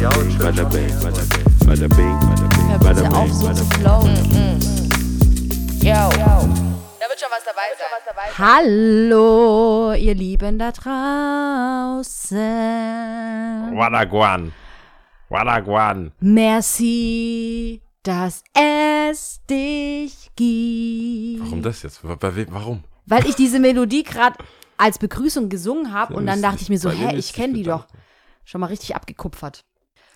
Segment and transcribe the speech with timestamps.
[0.00, 2.18] bada bing, bada bing,
[2.80, 4.16] bada bing, auf, so zu flowen.
[5.82, 5.92] Yo.
[5.92, 7.88] Da wird schon was dabei sein.
[8.38, 12.38] Hallo, ihr Lieben da draußen.
[13.76, 14.52] Wadaguan.
[15.28, 16.12] Wadaguan.
[16.20, 21.44] Merci, dass es dich gibt.
[21.44, 22.00] Warum das jetzt?
[22.02, 22.84] Warum?
[23.06, 24.36] Weil ich diese Melodie gerade
[24.78, 27.86] als Begrüßung gesungen habe und dann dachte ich mir so, hä, ich kenne die doch.
[28.44, 29.64] Schon mal richtig abgekupfert.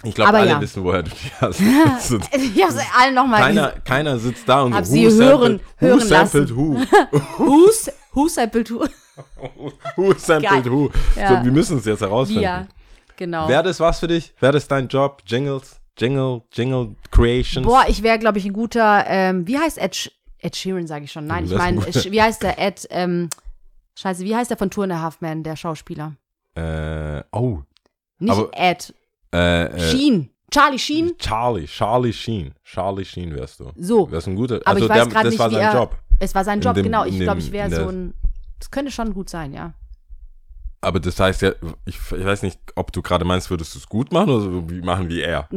[0.04, 0.60] Ich glaube, alle ja.
[0.60, 1.60] wissen, woher du die hast.
[1.60, 5.86] Ich habe es allen nochmal keiner, keiner sitzt da und Hab so, sie hören- who
[5.86, 6.78] hören sampled who?
[7.38, 7.68] Who,
[8.12, 8.86] who sampled who?
[9.96, 10.70] who sampled Geil.
[10.72, 10.90] who?
[11.16, 11.38] Ja.
[11.38, 12.42] So, wir müssen es jetzt herausfinden.
[12.42, 12.66] Ja,
[13.16, 13.48] genau.
[13.48, 14.34] Wäre das was für dich?
[14.38, 15.22] Wäre das dein Job?
[15.26, 15.80] Jingles?
[15.98, 16.42] Jingle?
[16.52, 17.66] Jingle Creations?
[17.66, 21.12] Boah, ich wäre, glaube ich, ein guter, ähm, wie heißt Ed, Ed Sheeran, sage ich
[21.12, 21.26] schon.
[21.26, 23.30] Nein, ich meine, wie heißt der Ed, ähm,
[23.98, 26.12] scheiße, wie heißt der von Two and a Half Men, der Schauspieler?
[26.54, 27.60] Äh, oh.
[28.18, 28.92] Nicht Aber- Ed,
[29.34, 30.30] Äh, äh, Sheen.
[30.50, 31.12] Charlie Sheen?
[31.18, 32.54] Charlie, Charlie Sheen.
[32.64, 33.72] Charlie Sheen wärst du.
[33.76, 34.10] So.
[34.10, 34.56] Wärst ein guter.
[34.64, 35.96] Aber Also ich weiß der, gerade das nicht, war wie sein er, Job.
[36.20, 37.04] Es war sein In Job, dem- genau.
[37.04, 38.14] Ich glaube, ich wäre so ein,
[38.58, 39.74] das könnte schon gut sein, ja.
[40.80, 41.50] Aber das heißt ja,
[41.84, 44.70] ich, ich weiß nicht, ob du gerade meinst, würdest du es gut machen oder so
[44.70, 45.48] wie machen wie er.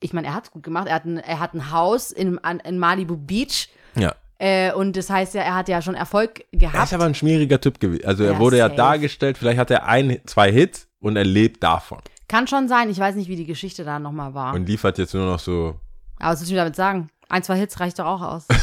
[0.00, 0.86] Ich meine, er hat es gut gemacht.
[0.88, 3.68] Er hat ein, er hat ein Haus in, an- in Malibu Beach.
[3.94, 4.14] Ja.
[4.38, 6.84] Äh, und das heißt ja, er hat ja schon Erfolg Er gehabt.
[6.84, 8.04] ist aber ein schmieriger Typ gewesen.
[8.06, 8.76] Also er Ja, wurde ja safe.
[8.76, 11.98] dargestellt, vielleicht hat er ein, zwei Hits und er lebt davon.
[12.28, 12.90] Kann schon sein.
[12.90, 14.54] Ich weiß nicht, wie die Geschichte da nochmal war.
[14.54, 15.80] Und liefert jetzt nur noch so.
[16.18, 17.08] Aber was willst du mir damit sagen?
[17.28, 18.46] Ein, zwei Hits reicht doch auch aus.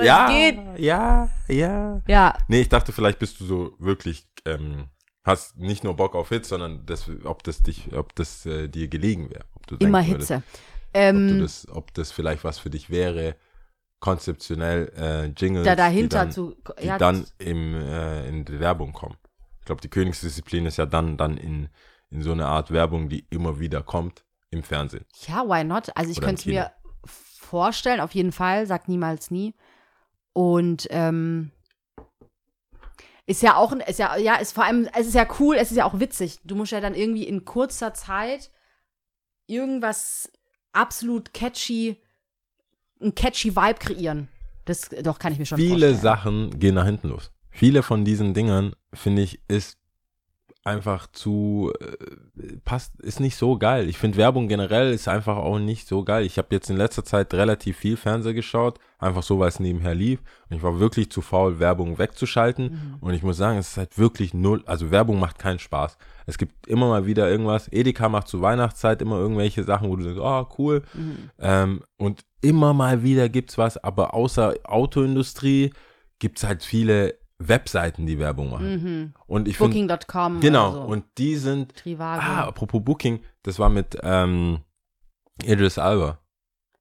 [0.00, 0.58] Ja, geht?
[0.78, 2.00] ja, ja.
[2.06, 4.88] Ja, Nee, ich dachte, vielleicht bist du so wirklich, ähm,
[5.24, 8.88] hast nicht nur Bock auf Hits, sondern das, ob das dich, ob das äh, dir
[8.88, 9.44] gelegen wäre.
[9.54, 10.36] Ob immer würdest, Hitze.
[10.36, 10.42] Ob,
[10.94, 13.36] Ähm, das, ob das vielleicht was für dich wäre,
[14.00, 16.56] konzeptionell äh, Jingles, da dahinter die dann, zu.
[16.80, 19.16] die Ja, dann im, äh, in die Werbung kommen.
[19.62, 21.68] Ich glaube, die Königsdisziplin ist ja dann, dann in,
[22.10, 25.04] in so eine Art Werbung, die immer wieder kommt im Fernsehen.
[25.28, 25.96] ja, why not?
[25.96, 26.72] Also ich könnte es mir
[27.06, 28.66] vorstellen, auf jeden Fall.
[28.66, 29.54] Sag niemals nie.
[30.32, 31.52] Und ähm,
[33.26, 35.76] ist ja auch, ist ja, ja, ist vor allem, es ist ja cool, es ist
[35.76, 36.40] ja auch witzig.
[36.42, 38.50] Du musst ja dann irgendwie in kurzer Zeit
[39.46, 40.28] irgendwas
[40.72, 42.02] absolut catchy,
[43.00, 44.28] ein catchy Vibe kreieren.
[44.64, 45.96] Das doch kann ich mir schon Viele vorstellen.
[46.00, 47.30] Sachen gehen nach hinten los.
[47.52, 49.78] Viele von diesen Dingern, finde ich, ist
[50.64, 53.88] einfach zu, äh, passt, ist nicht so geil.
[53.88, 56.24] Ich finde Werbung generell ist einfach auch nicht so geil.
[56.24, 59.94] Ich habe jetzt in letzter Zeit relativ viel Fernseher geschaut, einfach so, weil es nebenher
[59.94, 60.20] lief.
[60.48, 62.64] Und ich war wirklich zu faul, Werbung wegzuschalten.
[62.64, 62.96] Mhm.
[63.00, 65.98] Und ich muss sagen, es ist halt wirklich null, also Werbung macht keinen Spaß.
[66.26, 67.66] Es gibt immer mal wieder irgendwas.
[67.72, 70.82] Edeka macht zu Weihnachtszeit immer irgendwelche Sachen, wo du denkst, oh, cool.
[70.94, 71.30] Mhm.
[71.40, 75.72] Ähm, und immer mal wieder gibt's was, aber außer Autoindustrie
[76.20, 77.14] gibt's halt viele
[77.48, 78.82] Webseiten, die Werbung machen.
[78.82, 79.14] Mhm.
[79.26, 80.40] Und ich finde, Booking.com.
[80.40, 80.80] genau, so.
[80.82, 82.20] und die sind, Trivago.
[82.22, 84.60] ah, apropos Booking, das war mit ähm,
[85.44, 86.18] Idris Alba.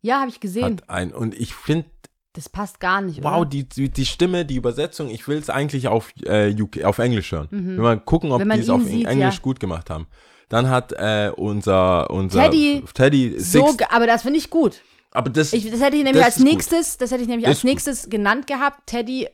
[0.02, 0.64] ja, habe ich gesehen.
[0.66, 1.86] Hat ein, und ich finde,
[2.34, 3.24] das passt gar nicht.
[3.24, 3.50] wow, oder?
[3.50, 7.32] die, die, die Stimme, die Übersetzung, ich will es eigentlich auf, äh, UK, auf Englisch
[7.32, 7.48] hören.
[7.52, 7.68] Mhm.
[7.78, 9.42] Will mal gucken, ob Wenn man die es auf sieht, Englisch ja.
[9.42, 10.08] gut gemacht haben.
[10.48, 14.82] Dann hat äh, unser, unser Teddy, Teddy so, aber das finde ich gut.
[15.12, 16.52] aber das, Ich, das hätte ich nämlich als ist gut.
[16.54, 17.70] nächstes, das hätte ich nämlich Ist als gut.
[17.70, 18.86] nächstes genannt gehabt.
[18.88, 19.28] Teddy,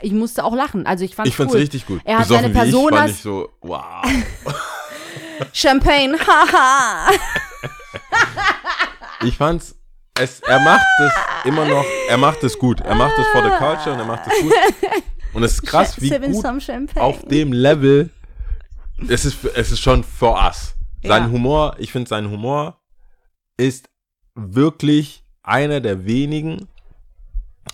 [0.00, 0.86] ich musste auch lachen.
[0.86, 1.48] Also ich fand ich cool.
[1.48, 2.00] richtig gut.
[2.04, 4.04] Er hat Besoffen seine wie ich, fand ich so, wow.
[5.52, 7.10] Champagne, haha.
[9.24, 9.76] Ich fand's,
[10.18, 11.12] es, er macht es
[11.44, 12.80] immer noch, er macht es gut.
[12.80, 14.52] Er macht es for the culture und er macht es gut.
[15.32, 17.02] Und es ist krass, wie Sipping gut some Champagne.
[17.02, 18.10] auf dem Level,
[19.08, 20.74] es ist, es ist schon for us.
[21.02, 21.30] Sein Ja.
[21.30, 22.78] Humor, ich finde sein Humor
[23.56, 23.88] ist
[24.34, 26.68] wirklich einer der wenigen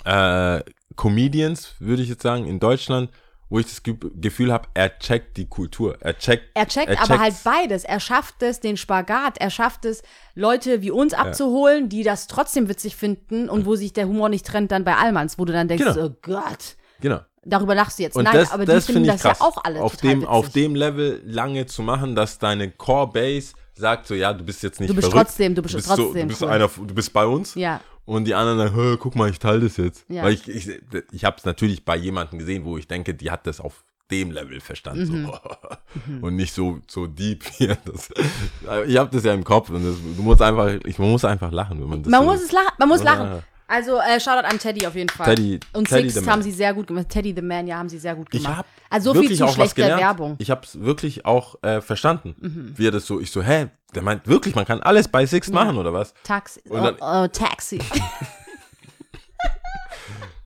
[0.05, 0.61] äh,
[0.99, 3.11] Comedians, würde ich jetzt sagen, in Deutschland,
[3.49, 5.97] wo ich das Ge Gefühl habe, er checkt die Kultur.
[6.01, 6.51] Er checkt.
[6.55, 7.85] Er checkt er aber halt beides.
[7.85, 9.39] Er schafft es, den Spagat.
[9.39, 10.03] Er schafft es,
[10.35, 14.45] Leute wie uns abzuholen, die das trotzdem witzig finden und wo sich der Humor nicht
[14.45, 16.07] trennt dann bei Allmanns, wo du dann denkst, Genau.
[16.09, 17.21] oh Gott, Genau.
[17.43, 18.17] darüber lachst du jetzt.
[18.17, 19.39] Und Nein, das, aber das die finden ich das krass.
[19.39, 20.29] ja auch alle auf dem, witzig.
[20.29, 24.63] auf dem Level lange zu machen, dass deine Core Base sagt so, ja, du bist
[24.63, 25.29] jetzt nicht Du bist verrückt.
[25.29, 26.49] trotzdem- du bist so, trotzdem du bist cool.
[26.51, 27.55] einer, du bist bei uns.
[27.55, 27.81] Ja.
[28.09, 30.07] Und die anderen sagen, "Hä, guck mal, ich teile das jetzt.
[30.09, 30.23] Ja.
[30.23, 30.71] Weil ich, ich,
[31.13, 34.31] ich habe es natürlich bei jemandem gesehen, wo ich denke, die hat das auf dem
[34.31, 35.23] Level verstanden.
[35.23, 35.27] Mhm.
[35.27, 35.39] So.
[36.27, 37.77] Und nicht so, so deep hier.
[37.85, 38.09] Das,
[38.87, 41.53] ich habe das ja im Kopf und das, du musst einfach, ich, man muss einfach
[41.53, 42.73] lachen, wenn man das Man so, muss es lachen.
[42.79, 43.13] Man muss Ja.
[43.15, 43.43] lachen.
[43.71, 45.27] Also äh, Shoutout an Teddy auf jeden Fall.
[45.35, 47.09] Teddy- und Teddy Six haben sie sehr gut gemacht.
[47.11, 48.59] Teddy the Man, ja, haben sie sehr gut Ich gemacht.
[48.59, 49.99] habe also so viel zu schlechter.
[49.99, 50.31] Werbung.
[50.33, 50.37] Mhm.
[50.39, 54.03] Ich habe es wirklich auch äh, verstanden, wie er das so, ich so, hä, der
[54.03, 56.15] meint wirklich, man kann alles bei Six machen oder was?
[56.25, 56.63] Taxi.
[56.69, 57.79] Dann- oh, oh, Taxi.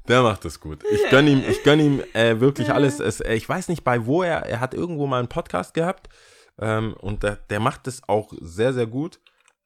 [0.08, 0.82] Der macht das gut.
[0.90, 2.98] Ich gönn ihm, ich gönn ihm äh, wirklich alles.
[2.98, 6.08] Es, äh, ich weiß nicht bei wo er, er hat irgendwo mal einen Podcast gehabt.
[6.60, 9.20] ähm, und der, der macht es auch sehr, sehr gut,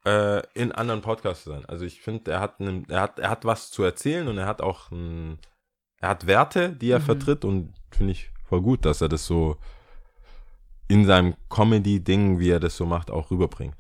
[0.07, 1.65] äh, in anderen Podcasts zu sein.
[1.67, 4.47] Also ich finde, er hat, einen- er, hat, er hat was zu erzählen und er
[4.47, 5.39] hat auch ein,
[6.01, 7.05] er hat Werte, die er Mhm.
[7.05, 9.57] vertritt und finde ich voll gut, dass er das so
[10.89, 13.75] in seinem Comedy-Ding, wie er das so macht, auch rüberbringt.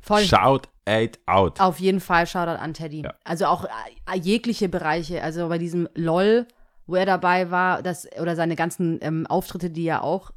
[0.00, 0.20] Voll.
[0.22, 1.60] Shout it out.
[1.60, 3.02] Auf jeden Fall Shoutout an Teddy.
[3.02, 3.14] Ja.
[3.24, 5.22] Also auch äh, jegliche Bereiche.
[5.22, 6.46] Also bei diesem LOL,
[6.86, 10.30] wo er dabei war, das, oder seine ganzen ähm, Auftritte, die ja auch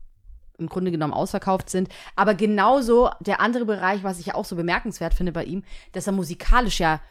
[0.62, 1.90] im Grunde genommen ausverkauft sind.
[2.16, 6.08] Aber genauso der andere Bereich, was ich ja auch so bemerkenswert finde bei ihm, dass
[6.08, 7.02] er musikalisch ja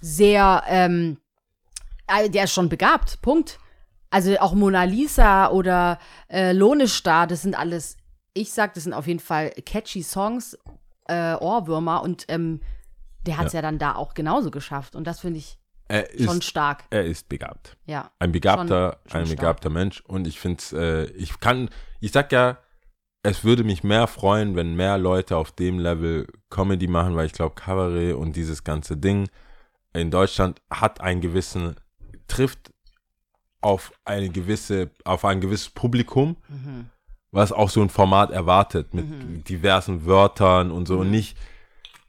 [0.00, 1.18] sehr, ähm,
[2.06, 3.20] äh, der ist schon begabt.
[3.22, 3.58] Punkt.
[4.10, 5.98] Also auch Mona Lisa oder
[6.30, 7.96] äh, Lohne Star, das sind alles,
[8.32, 10.56] ich sag, das sind auf jeden Fall catchy Songs,
[11.08, 12.60] äh, Ohrwürmer und ähm,
[13.26, 13.62] der hat es ja.
[13.62, 14.94] dann da auch genauso geschafft.
[14.94, 15.58] Und das finde ich
[15.88, 16.84] Er schon ist, stark.
[16.90, 17.76] er ist begabt.
[17.86, 18.10] Ja.
[18.18, 19.38] Ein begabter, Schon- schon ein stark.
[19.38, 20.00] begabter Mensch.
[20.02, 21.70] Und ich finde äh, ich kann,
[22.00, 22.58] ich sag ja,
[23.24, 27.32] es würde mich mehr freuen, wenn mehr Leute auf dem Level Comedy machen, weil ich
[27.32, 29.28] glaube, Cabaret und dieses ganze Ding
[29.94, 31.74] in Deutschland hat einen gewissen,
[32.28, 32.70] trifft
[33.60, 36.90] auf eine gewisse, auf ein gewisses Publikum, Mhm.
[37.32, 40.86] was auch so ein Format erwartet, mit diversen Wörtern und Mhm.
[40.86, 41.36] so und nicht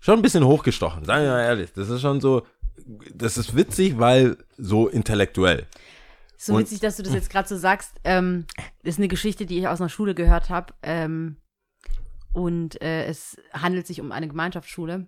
[0.02, 1.72] schon ein bisschen hochgestochen, sagen wir mal ehrlich.
[1.74, 2.46] Das ist schon so,
[3.14, 5.66] das ist witzig, weil so intellektuell.
[6.46, 7.94] So Und- witzig, dass du das jetzt gerade so sagst.
[8.04, 8.46] Ähm,
[8.84, 10.74] ist eine Geschichte, die ich aus einer Schule gehört habe.
[10.84, 11.38] Ähm,
[12.34, 15.08] und äh, es handelt sich um eine Gemeinschaftsschule.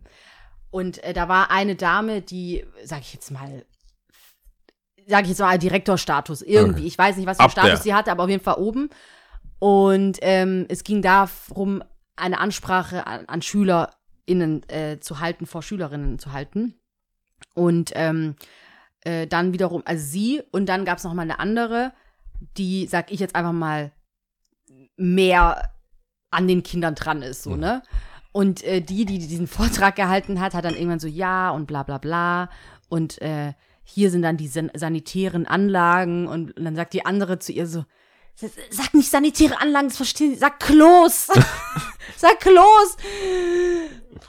[0.72, 3.66] Und äh, da war eine Dame, die, sag ich jetzt mal,
[5.06, 6.80] sag ich jetzt mal, Direktorstatus irgendwie.
[6.80, 6.88] Okay.
[6.88, 7.52] Ich weiß nicht, was für einen.
[7.52, 8.90] Status sie hatte, aber auf jeden Fall oben.
[9.60, 11.84] Und ähm, es ging darum,
[12.16, 16.74] eine Ansprache an, an SchülerInnen äh, zu halten, vor Schülerinnen zu halten.
[17.54, 18.36] Und ähm,
[19.08, 21.94] äh, dann wiederum, also sie, und dann gab es noch mal eine andere,
[22.58, 23.92] die, sag ich jetzt einfach mal,
[24.98, 25.70] mehr
[26.30, 27.60] an den Kindern dran ist, so, Mhm.
[27.60, 27.84] ne?
[28.34, 31.84] Und äh, die, die diesen Vortrag gehalten hat, hat dann irgendwann so, ja und bla
[31.84, 32.50] bla bla.
[32.90, 36.28] Und äh, hier sind dann die san sanitären Anlagen.
[36.28, 37.86] Und, und dann sagt die andere zu ihr so,
[38.36, 41.28] sag nicht sanitäre Anlagen, das verstehen Sie, sag Klos.
[42.18, 42.98] sag Klos.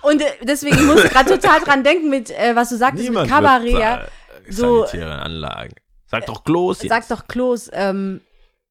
[0.02, 3.28] Und äh, deswegen ich muss gerade total dran denken mit, äh, was du sagtest mit
[3.28, 4.08] Kabarett.
[4.48, 5.74] Äh, so- sanitäre Anlagen.
[6.06, 6.90] Sag doch Klos jetzt.
[6.90, 7.68] Sag doch Klos.
[7.72, 8.20] Ähm,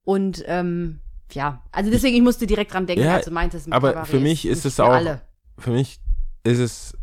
[0.03, 1.01] und ähm,
[1.33, 4.09] ja, also deswegen, ich musste direkt dran denken, Ja, als du meintest mit aber Kabarett
[4.09, 5.21] für mich ist es für auch- Alle.
[5.59, 5.99] Für mich
[6.43, 6.97] ist es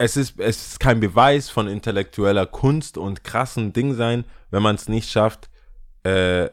[0.00, 4.76] es ist, es ist kein Beweis von intellektueller Kunst und krassen Ding sein, wenn man
[4.76, 5.50] es nicht schafft,
[6.04, 6.48] äh,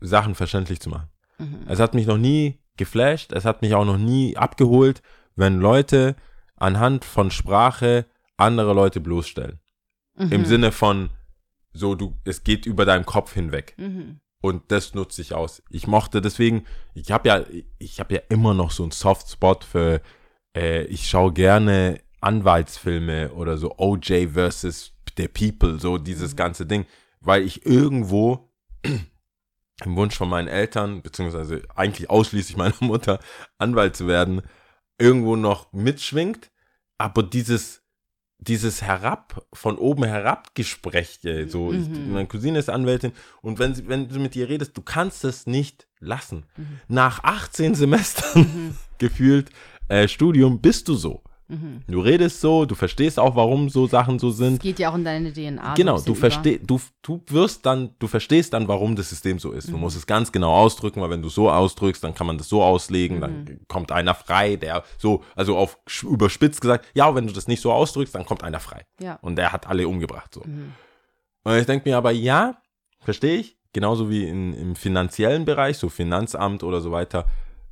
[0.00, 1.08] Sachen verständlich zu machen.
[1.38, 1.60] Mhm.
[1.68, 5.00] Es hat mich noch nie geflasht, es hat mich auch noch nie abgeholt,
[5.36, 6.16] wenn Leute
[6.56, 8.04] anhand von Sprache
[8.36, 9.58] andere Leute bloßstellen.
[10.16, 10.44] Im Mhm.
[10.44, 11.10] Sinne von,
[11.72, 13.74] so, du, es geht über deinem Kopf hinweg.
[13.78, 14.20] Mhm.
[14.42, 15.62] Und das nutze ich aus.
[15.70, 16.64] Ich mochte deswegen,
[16.94, 17.44] ich habe ja,
[17.78, 20.02] ich habe ja immer noch so einen Softspot für,
[20.56, 26.86] äh, ich schaue gerne Anwaltsfilme oder so OJ versus The People, so dieses ganze Ding,
[27.20, 28.50] weil ich irgendwo
[29.84, 33.20] im Wunsch von meinen Eltern, beziehungsweise eigentlich ausschließlich meiner Mutter,
[33.58, 34.42] Anwalt zu werden,
[34.98, 36.50] irgendwo noch mitschwingt,
[36.98, 37.81] aber dieses,
[38.48, 42.12] dieses herab, von oben herab Gespräche, so, ich, Mhm.
[42.12, 45.46] meine Cousine ist Anwältin und wenn, sie, wenn du mit ihr redest, du kannst es
[45.46, 46.44] nicht lassen.
[46.56, 46.66] Mhm.
[46.88, 49.50] Nach 18 Semestern gefühlt
[49.88, 51.22] äh, Studium bist du so.
[51.52, 51.82] Mhm.
[51.86, 54.60] Du redest so, du verstehst auch, warum so Sachen so Es sind.
[54.62, 55.74] geht ja auch in deine DNA.
[55.74, 59.52] Genau, so du verstehst, du, du wirst dann, du verstehst dann, warum das System so
[59.52, 59.68] ist.
[59.68, 59.80] Du Mhm.
[59.80, 62.62] musst es ganz genau ausdrücken, weil wenn du so ausdrückst, dann kann man das so
[62.62, 63.20] auslegen, Mhm.
[63.20, 67.60] dann kommt einer frei, der so, also auf überspitzt gesagt, ja, wenn du das nicht
[67.60, 68.84] so ausdrückst, dann kommt einer frei.
[69.00, 69.18] Ja.
[69.22, 70.40] Und der hat alle umgebracht, so.
[70.44, 70.72] Mhm.
[71.44, 72.56] Und ich denke mir aber, ja,
[73.00, 77.26] verstehe ich, genauso wie in, im finanziellen Bereich, so Finanzamt oder so weiter,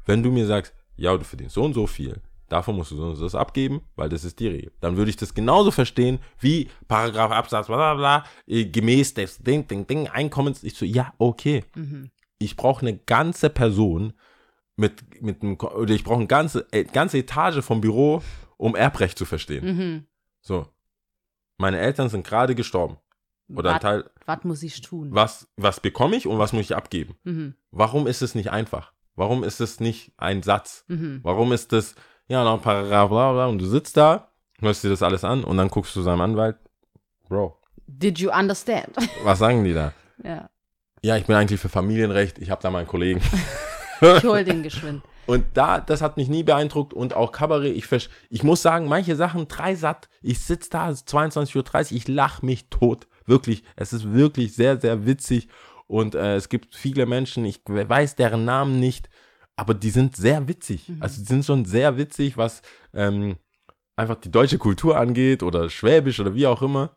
[0.07, 2.21] wenn du mir sagst, ja, du verdienst so und so viel,
[2.51, 4.73] davon musst du das abgeben, weil das ist die Regel.
[4.81, 9.39] Dann würde ich das genauso verstehen wie Paragraph Absatz, bla bla bla, äh, gemäß des
[9.39, 10.63] Ding, Ding, Ding, Einkommens.
[10.63, 11.65] Ich so, ja, okay.
[11.75, 12.11] Mhm.
[12.39, 14.13] Ich brauche eine ganze Person
[14.77, 18.23] mit, mit einem, oder ich brauche eine ganze, äh, ganze Etage vom Büro,
[18.57, 19.65] um Erbrecht zu verstehen.
[19.65, 20.07] Mhm.
[20.41, 20.67] So.
[21.59, 22.97] Meine Eltern sind gerade gestorben.
[23.55, 25.09] Oder Was, Teil, was muss ich tun?
[25.13, 27.17] was, was bekomme ich und was muss ich abgeben?
[27.25, 27.55] Mhm.
[27.71, 28.93] Warum ist es nicht einfach?
[29.17, 30.85] Warum ist es nicht ein Satz?
[30.89, 31.21] Mhm.
[31.23, 31.95] Warum ist es,
[32.31, 34.29] ja, noch ein Paragraph, bla bla, und du sitzt da,
[34.61, 36.57] hörst dir das alles an und dann guckst du seinem Anwalt,
[37.29, 37.57] Bro,
[37.87, 38.97] Did you understand?
[39.25, 39.93] was sagen die da?
[40.23, 40.49] ja.
[41.03, 43.23] Ja, ich bin eigentlich für Familienrecht, ich habe da meinen Kollegen.
[44.03, 45.03] Ich hol den geschwind.
[45.27, 49.15] Und da, das hat mich nie beeindruckt und auch Kabarett, ich, ich muss sagen, manche
[49.15, 53.07] Sachen, drei satt, ich sitze da, es ist 22.30 Uhr, ich lache mich tot.
[53.27, 55.49] Wirklich, es ist wirklich sehr, sehr witzig
[55.87, 59.09] und äh, es gibt viele Menschen, ich weiß deren Namen nicht,
[59.61, 60.89] aber die sind sehr witzig.
[60.89, 61.03] Mhm.
[61.03, 62.63] Also die sind schon sehr witzig, was
[62.95, 63.37] ähm,
[63.95, 66.97] einfach die deutsche Kultur angeht oder Schwäbisch oder wie auch immer.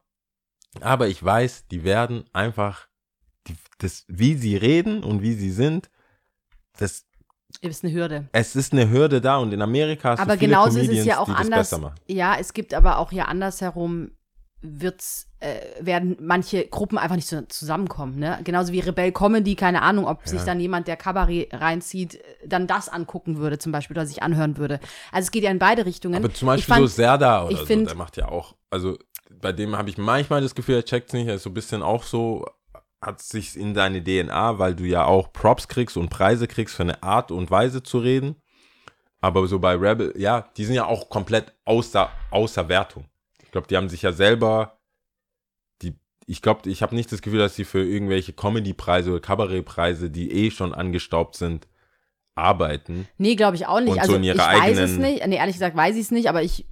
[0.80, 2.88] Aber ich weiß, die werden einfach,
[3.48, 5.90] die, das, wie sie reden und wie sie sind,
[6.78, 7.06] das,
[7.60, 8.30] Ist eine Hürde.
[8.32, 10.88] es ist eine Hürde da und in Amerika hast Aber du viele genauso ist es
[10.88, 11.76] Comedians, ja auch anders.
[12.08, 14.12] Ja, es gibt aber auch hier andersherum
[14.64, 18.40] wird's, äh, werden manche Gruppen einfach nicht so zusammenkommen, ne?
[18.44, 20.46] Genauso wie Rebell Comedy, keine Ahnung, ob sich Ja.
[20.46, 24.58] dann jemand, der Kabarett reinzieht, äh, dann das angucken würde, zum Beispiel, oder sich anhören
[24.58, 24.80] würde.
[25.12, 26.16] Also es geht ja in beide Richtungen.
[26.16, 28.98] Aber zum Beispiel fand- so Serda oder so, find- der macht ja auch, also
[29.42, 31.84] bei dem habe ich manchmal das Gefühl, er checkt nicht, er ist so ein bisschen
[31.84, 32.46] auch so,
[33.02, 36.84] hat sich in deine DNA, weil du ja auch Props kriegst und Preise kriegst für
[36.84, 38.38] eine Art und Weise zu reden.
[39.20, 43.06] Aber so bei Rebel, ja, die sind ja auch komplett außer, außer Wertung.
[43.54, 44.80] Ich glaube, die haben sich ja selber,
[45.84, 45.94] die,
[46.26, 50.32] ich glaube, ich habe nicht das Gefühl, dass sie für irgendwelche Comedy-Preise oder Kabarettpreise, die
[50.32, 51.68] eh schon angestaubt sind,
[52.34, 53.08] arbeiten.
[53.20, 53.90] Nee, glaube ich auch nicht.
[53.90, 55.28] Und so also in ihrer ich weiß es nicht.
[55.28, 56.66] Nee, ehrlich gesagt weiß ich es nicht, aber ich,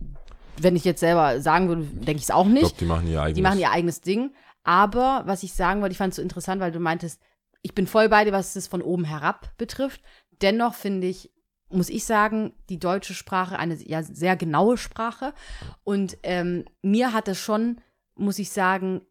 [0.58, 2.62] wenn ich jetzt selber sagen würde, denke ich es auch Ich nicht.
[2.62, 3.36] glaube, die machen ihr eigenes.
[3.36, 4.34] Die machen ihr eigenes Ding.
[4.64, 7.22] Aber was ich sagen wollte, ich fand es so interessant, weil du meintest,
[7.62, 10.02] ich bin voll bei dir, was es von oben herab betrifft.
[10.42, 11.30] Dennoch finde ich,
[11.72, 15.34] muss ich sagen, die deutsche Sprache eine ja, sehr genaue Sprache.
[15.84, 17.82] Und ähm, mir hat es schon,
[18.16, 19.02] muss ich sagen,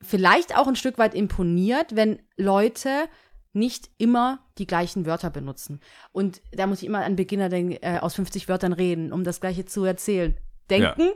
[0.00, 3.08] vielleicht auch ein Stück weit imponiert, wenn Leute
[3.52, 5.80] nicht immer die gleichen Wörter benutzen.
[6.12, 9.40] Und da muss ich immer an Beginner denken, äh, aus 50 Wörtern reden, um das
[9.40, 10.36] Gleiche zu erzählen.
[10.70, 11.08] Denken.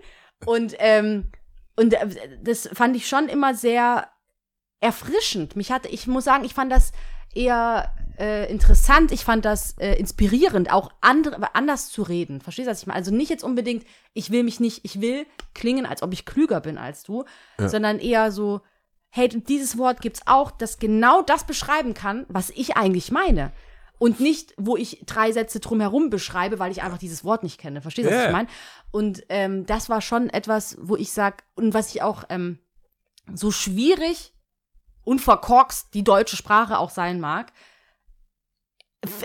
[0.44, 1.30] Und, ähm,
[1.76, 4.08] und äh, das fand ich schon immer sehr
[4.80, 5.56] erfrischend.
[5.56, 6.92] Mich hatte, ich muss sagen, ich fand das
[7.34, 12.40] eher äh, interessant, ich fand das äh, inspirierend, auch andere, anders zu reden.
[12.40, 12.98] Verstehst du, was ich meine?
[12.98, 16.60] Also nicht jetzt unbedingt, ich will mich nicht, ich will klingen, als ob ich klüger
[16.60, 17.24] bin als du,
[17.58, 17.68] Ja.
[17.68, 18.60] sondern eher so,
[19.10, 23.52] hey, dieses Wort gibt's auch, das genau das beschreiben kann, was ich eigentlich meine.
[23.98, 27.80] Und nicht, wo ich drei Sätze drumherum beschreibe, weil ich einfach dieses Wort nicht kenne.
[27.82, 28.26] Verstehst du, was Ja.
[28.26, 28.48] ich meine?
[28.90, 32.58] Und ähm, das war schon etwas, wo ich sag, und was ich auch ähm,
[33.32, 34.34] so schwierig
[35.04, 37.52] und verkorkst die deutsche Sprache auch sein mag,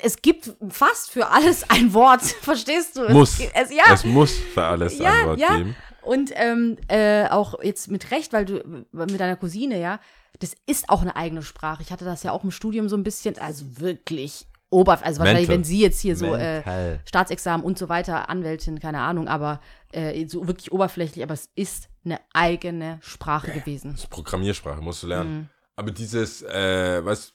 [0.01, 3.03] es gibt fast für alles ein Wort, verstehst du?
[3.03, 3.39] Es Muss.
[3.53, 5.57] Es, ja, Es muss für alles Ja, ein Wort ja.
[5.57, 5.75] geben.
[6.01, 9.99] und ähm, äh, auch jetzt mit Recht, weil du mit deiner Cousine, ja,
[10.39, 11.81] das ist auch eine eigene Sprache.
[11.81, 15.47] Ich hatte das ja auch im Studium so ein bisschen, also wirklich oberf, also wahrscheinlich,
[15.47, 15.55] Mental.
[15.57, 16.99] wenn sie jetzt hier so äh.
[17.05, 19.61] Staatsexamen und so weiter, Anwältin, keine Ahnung, aber
[19.93, 23.91] äh, so wirklich oberflächlich, aber es ist eine eigene Sprache gewesen.
[23.91, 25.33] Das ist Programmiersprache, musst du lernen.
[25.37, 25.49] Mhm.
[25.75, 27.33] Aber dieses, äh, was,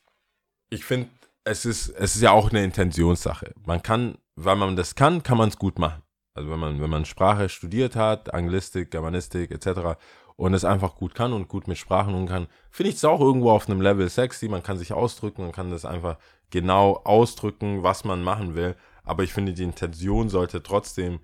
[0.68, 1.08] ich finde,
[1.44, 3.52] es ist, es ist ja auch eine Intentionssache.
[3.64, 6.02] Man kann, weil man das kann, kann man es gut machen.
[6.34, 9.98] Also wenn man, wenn man Sprache studiert hat, Anglistik, Germanistik etc.
[10.36, 13.20] und es einfach gut kann und gut mit Sprachen umgehen kann, finde ich es auch
[13.20, 14.48] irgendwo auf einem Level sexy.
[14.48, 16.16] Man kann sich ausdrücken, man kann das einfach
[16.50, 18.76] genau ausdrücken, was man machen will.
[19.04, 21.20] Aber ich finde, die Intention sollte trotzdem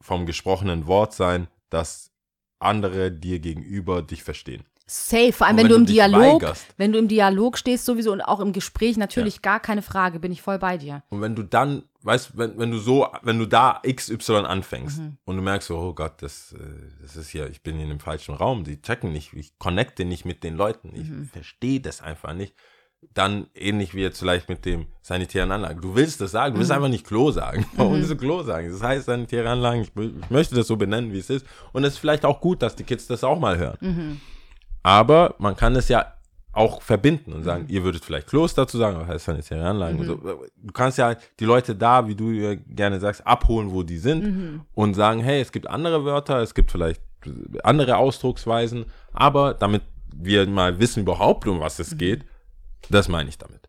[0.00, 2.10] vom gesprochenen Wort sein, dass
[2.58, 4.64] andere dir gegenüber dich verstehen.
[4.90, 6.66] Safe, vor allem wenn, wenn du im Dialog, weigerst.
[6.78, 10.32] wenn du im Dialog stehst sowieso und auch im Gespräch natürlich gar keine Frage, bin
[10.32, 11.02] ich voll bei dir.
[11.10, 15.18] Und wenn du dann, weißt, wenn, wenn du so, wenn du da XY anfängst Mhm.
[15.26, 16.58] und du merkst so, oh Gott, das, äh,
[17.02, 20.06] das ist hier, ich bin hier in einem falschen Raum, die checken nicht, ich connecte
[20.06, 21.28] nicht mit den Leuten, ich Mhm.
[21.32, 22.54] verstehe das einfach nicht.
[23.14, 25.80] Dann ähnlich wie jetzt vielleicht mit dem sanitären Anlagen.
[25.82, 27.64] Du willst das sagen, du willst einfach nicht Klo sagen.
[27.76, 28.70] Warum willst du Klo sagen?
[28.72, 31.46] Das heißt sanitäre Anlagen, ich, ich möchte das so benennen, wie es ist.
[31.72, 34.20] Und es ist vielleicht auch gut, dass die Kids das auch mal hören.
[34.82, 36.06] Aber man kann es ja
[36.52, 40.00] auch verbinden und sagen, ihr würdet vielleicht Klos dazu sagen, aber heißt sanitäre Anlagen.
[40.00, 40.16] und So.
[40.16, 44.64] Du kannst ja die Leute da, wie du ja gerne sagst, abholen, wo die sind
[44.74, 47.00] und sagen, hey, es gibt andere Wörter, es gibt vielleicht
[47.62, 49.82] andere Ausdrucksweisen, aber damit
[50.14, 52.24] wir mal wissen überhaupt, um was es geht,
[52.90, 53.68] das meine ich damit.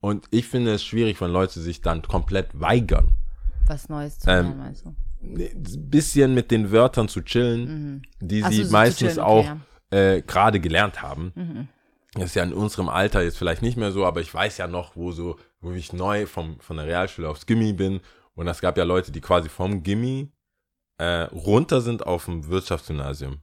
[0.00, 3.12] Und ich finde es schwierig, wenn Leute sich dann komplett weigern,
[3.66, 4.94] Was Neues zu Ähm, lernen, meinst du?
[5.20, 9.38] ein bisschen mit den Wörtern zu chillen, die Ach sie so zu meistens chillen, auch
[9.44, 9.56] okay,
[9.90, 11.68] äh, gerade gelernt haben.
[12.14, 14.66] Das ist ja in unserem Alter jetzt vielleicht nicht mehr so, aber ich weiß ja
[14.66, 18.00] noch, wo so, wo ich neu vom, von der Realschule aufs Gimmi bin.
[18.34, 20.30] Und es gab ja Leute, die quasi vom Gimmi
[20.98, 23.38] äh, runter sind auf dem Wirtschaftsgymnasium.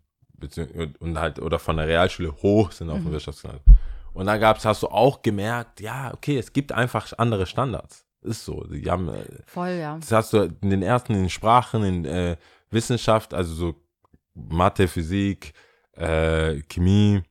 [0.99, 3.77] Und halt, oder von der Realschule hoch sind auf dem Wirtschaftsgymnasium.
[4.13, 8.05] Und da gab's, hast du auch gemerkt, ja, okay, es gibt einfach andere Standards.
[8.21, 8.63] Ist so.
[8.63, 9.97] Die haben, äh, Voll, ja.
[9.99, 12.37] das hast du in den ersten in den Sprachen, in äh,
[12.71, 13.75] Wissenschaft, also so
[14.33, 15.53] Mathe, Physik,
[15.97, 17.21] äh, Chemie,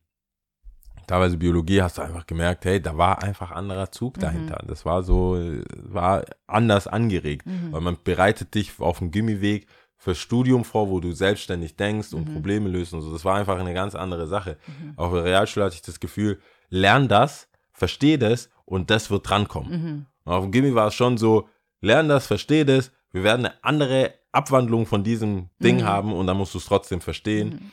[1.06, 4.62] teilweise Biologie, hast du einfach gemerkt, hey, da war einfach anderer Zug dahinter.
[4.66, 5.36] Das war so,
[5.76, 9.66] war anders angeregt, weil man bereitet dich auf dem Gimmiweg
[9.96, 13.12] fürs Studium vor, wo du selbstständig denkst und Probleme löst und so.
[13.12, 14.56] Das war einfach eine ganz andere Sache.
[14.96, 16.40] Auf der Realschule hatte ich das Gefühl,
[16.70, 20.06] lern das, versteh das und das wird drankommen.
[20.24, 21.48] Und auf dem Gimme war es schon so,
[21.80, 25.84] lern das, versteh das, wir werden eine andere Abwandlung von diesem Ding Mhm.
[25.84, 27.72] haben und dann musst du es trotzdem verstehen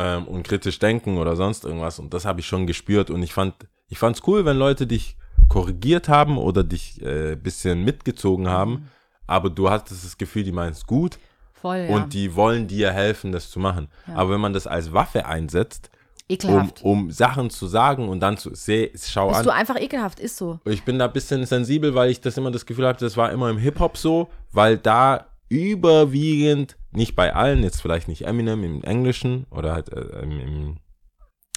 [0.00, 1.98] ähm, und kritisch denken oder sonst irgendwas.
[1.98, 3.54] Und das habe ich schon gespürt und ich fand
[3.92, 5.16] ich fand's cool, wenn Leute dich
[5.48, 8.88] korrigiert haben oder dich äh, bisschen mitgezogen haben, Mhm.
[9.26, 11.18] aber du hattest das Gefühl, die meinen es gut
[11.52, 11.94] Voll, ja.
[11.94, 13.88] und die wollen dir helfen, das zu machen.
[14.14, 16.84] Aber wenn man das als Waffe einsetzt, um, Ekelhaft.
[16.84, 19.44] um Sachen zu sagen und dann zu seh, schau Bist an.
[19.46, 20.60] du einfach ekelhaft, ist so.
[20.64, 23.32] Ich bin da ein bisschen sensibel, weil ich das immer das Gefühl hatte, das war
[23.32, 28.82] immer im Hip-Hop so, weil da überwiegend, nicht bei allen, jetzt vielleicht nicht Eminem im
[28.82, 30.76] Englischen oder halt äh, im, im,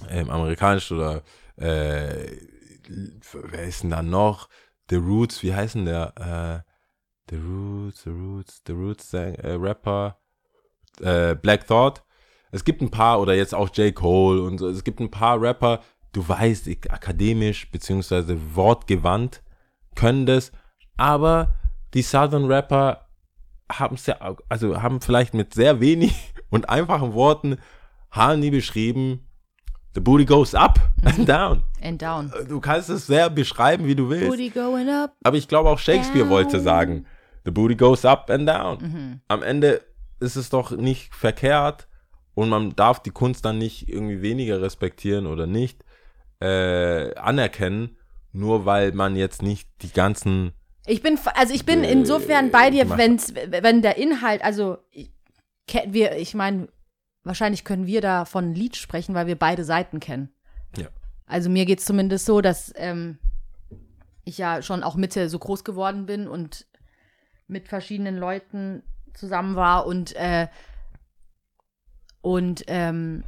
[0.09, 1.23] im Amerikanischen oder
[1.55, 2.37] äh,
[3.33, 4.49] wer ist denn da noch?
[4.89, 6.65] The Roots, wie heißen der?
[6.65, 6.71] Äh,
[7.29, 10.17] The Roots, The Roots, The Roots äh, Rapper,
[10.99, 12.03] äh, Black Thought.
[12.51, 13.95] Es gibt ein paar, oder jetzt auch J.
[13.95, 19.41] Cole und so, es gibt ein paar Rapper, du weißt, ich- akademisch beziehungsweise wortgewandt
[19.95, 20.51] können das,
[20.97, 21.55] aber
[21.93, 23.02] die Southern Rapper
[23.79, 24.17] haben es ja,
[24.49, 27.57] also haben vielleicht mit sehr wenig und einfachen Worten
[28.11, 29.27] haben die beschrieben,
[29.95, 31.63] the booty goes up and down.
[31.81, 32.31] And down.
[32.47, 34.29] Du kannst es sehr beschreiben, wie du willst.
[34.29, 35.13] Booty going up.
[35.23, 36.29] Aber ich glaube auch Shakespeare Down.
[36.29, 37.05] wollte sagen,
[37.45, 38.77] the booty goes up and down.
[38.81, 39.21] Mhm.
[39.27, 39.81] Am Ende
[40.19, 41.87] ist es doch nicht verkehrt
[42.33, 45.83] und man darf die Kunst dann nicht irgendwie weniger respektieren oder nicht
[46.39, 47.97] äh, anerkennen,
[48.31, 50.53] nur weil man jetzt nicht die ganzen
[50.85, 54.77] Ich bin, also ich bin Äh, insofern bei dir, wenn's, wenn der Inhalt, also
[55.85, 56.67] wir, ich meine,
[57.23, 60.33] wahrscheinlich können wir da von ein Lied sprechen, weil wir beide Seiten kennen.
[60.77, 60.87] Ja.
[61.25, 63.17] Also mir geht es zumindest so, dass ähm,
[64.25, 66.67] ich ja schon auch Mitte so groß geworden bin und
[67.47, 70.47] mit verschiedenen Leuten zusammen war und äh,
[72.21, 73.25] und ähm,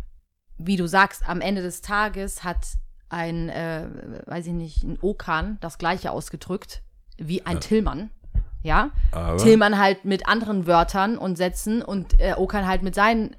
[0.58, 2.66] wie du sagst, am Ende des Tages hat
[3.10, 3.88] ein, äh,
[4.26, 6.82] weiß ich nicht, ein Okan das gleiche ausgedrückt
[7.18, 8.10] wie ein Tillmann.
[8.64, 13.36] Ja, aber Tillmann halt mit anderen Wörtern und Sätzen und äh, Okan halt mit seinen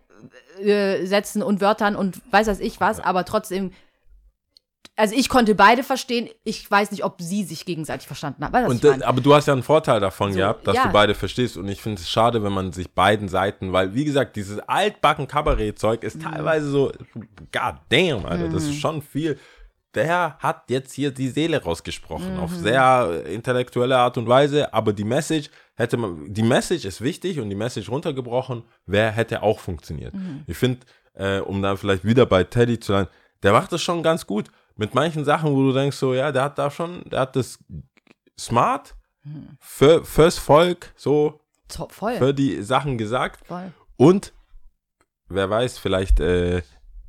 [0.62, 3.72] äh, Sätzen und Wörtern und weiß was ich was, aber trotzdem,
[4.94, 6.28] also ich konnte beide verstehen.
[6.44, 8.52] Ich weiß nicht, ob sie sich gegenseitig verstanden haben.
[8.52, 9.06] Weißt und, meine?
[9.06, 10.84] aber du hast ja einen Vorteil davon So, gehabt, dass ja.
[10.86, 11.56] du beide verstehst.
[11.58, 15.26] Und ich finde es schade, wenn man sich beiden Seiten, weil, wie gesagt, dieses altbacken
[15.26, 16.06] Kabarett-Zeug Mhm.
[16.06, 16.92] ist teilweise so,
[17.52, 19.38] god damn, Alter, das ist schon viel.
[19.96, 22.40] Der hat jetzt hier die Seele rausgesprochen, Mhm.
[22.40, 27.40] auf sehr intellektuelle Art und Weise, aber die Message hätte man, die Message ist wichtig
[27.40, 30.14] und die Message runtergebrochen, wer hätte auch funktioniert.
[30.14, 30.44] Mhm.
[30.46, 33.06] Ich finde, äh, um dann vielleicht wieder bei Teddy zu sein,
[33.42, 34.50] der macht das schon ganz gut.
[34.76, 37.58] Mit manchen Sachen, wo du denkst, so, ja, der hat da schon, der hat das
[38.38, 39.56] smart Mhm.
[39.58, 43.44] für, fürs Volk so So, voll, für die Sachen gesagt.
[43.46, 43.72] voll.
[43.96, 44.32] Und
[45.28, 46.62] wer weiß, vielleicht äh,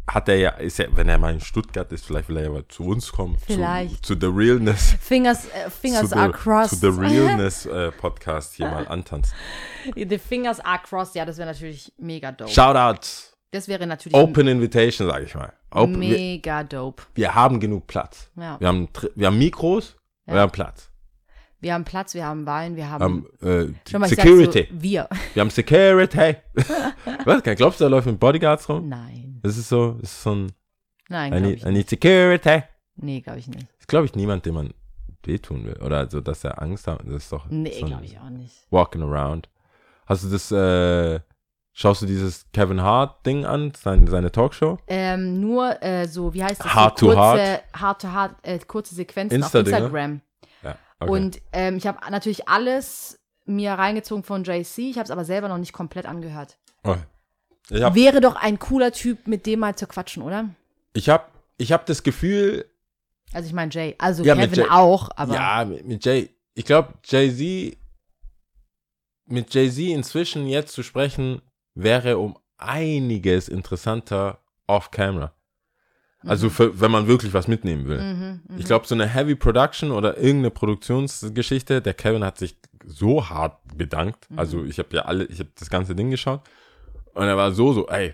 [0.09, 2.49] hat er ja, ist ja, wenn er mal in Stuttgart ist, vielleicht will er ja
[2.49, 3.37] mal zu uns kommen.
[3.45, 4.05] Vielleicht.
[4.05, 4.95] Zu, zu The Realness.
[5.01, 6.79] Fingers, äh, fingers zu are the, crossed.
[6.79, 9.35] Zu The Realness äh, Podcast hier mal antanzen.
[9.95, 12.49] The fingers are crossed, ja, das wäre natürlich mega dope.
[12.51, 13.33] Shoutouts.
[13.51, 15.51] das wäre natürlich Open Invitation, sage ich mal.
[15.71, 17.03] Open, wir, mega dope.
[17.13, 18.29] wir haben genug Platz.
[18.37, 18.57] Ja.
[18.59, 20.33] Wir haben, wir haben Mikros, Ja.
[20.35, 20.89] wir haben Platz.
[21.59, 23.27] Wir haben Platz, wir haben Wein, wir haben.
[23.39, 24.67] Wir haben äh, Schau mal, ich sag Security.
[24.71, 25.09] So, wir.
[25.33, 26.35] Wir haben Security.
[27.25, 27.43] Was?
[27.43, 28.87] Glaubst du, da läuft mit Bodyguards rum?
[28.89, 29.39] Nein.
[29.41, 30.51] Das ist so, das ist so ein
[31.09, 31.73] Nein, I need, ich I nicht.
[31.75, 32.63] need security.
[32.97, 33.63] Nee, glaube ich nicht.
[33.63, 34.73] Das ist, glaube ich, niemand, dem man
[35.23, 35.77] wehtun will.
[35.81, 36.99] Oder so, dass er Angst hat.
[37.05, 38.55] Das ist doch Nee, so glaube ich auch nicht.
[38.69, 39.49] Walking around.
[40.05, 41.19] Hast du das, äh,
[41.73, 44.77] schaust du dieses Kevin Hart Ding an, seine, seine Talkshow?
[44.87, 46.75] Ähm, nur äh, so, wie heißt das?
[46.75, 49.77] Heart so to kurze, Hard to Hard, äh, kurze Sequenzen auf Insta-Dinger?
[49.77, 50.21] Instagram.
[50.63, 50.75] Ja.
[50.99, 51.11] Okay.
[51.11, 54.79] Und ähm, ich habe natürlich alles mir reingezogen von JC.
[54.89, 56.57] Ich habe es aber selber noch nicht komplett angehört.
[56.83, 60.49] habe Wäre doch ein cooler Typ, mit dem mal zu quatschen, oder?
[60.93, 62.65] ich hab, ich hab das Gefühl,
[63.33, 63.95] Also ich meine Jay.
[63.99, 67.77] Also Ja, Kevin Jay- auch, aber ja, mit, mit Jay, ich glaube, Jay-Z,
[69.25, 71.41] mit Jay-Z inzwischen jetzt zu sprechen,
[71.75, 75.33] wäre um einiges interessanter off-camera.
[76.29, 78.01] Also, für, wenn man wirklich was mitnehmen will.
[78.01, 78.57] Mhm, mhm.
[78.57, 83.57] Ich glaube, so eine Heavy Production oder irgendeine Produktionsgeschichte, der Kevin hat sich so hart
[83.75, 84.29] bedankt.
[84.31, 84.39] Mhm.
[84.39, 86.41] Also ich habe ja alle, ich habe das ganze Ding geschaut
[87.13, 88.13] und er war so so, ey,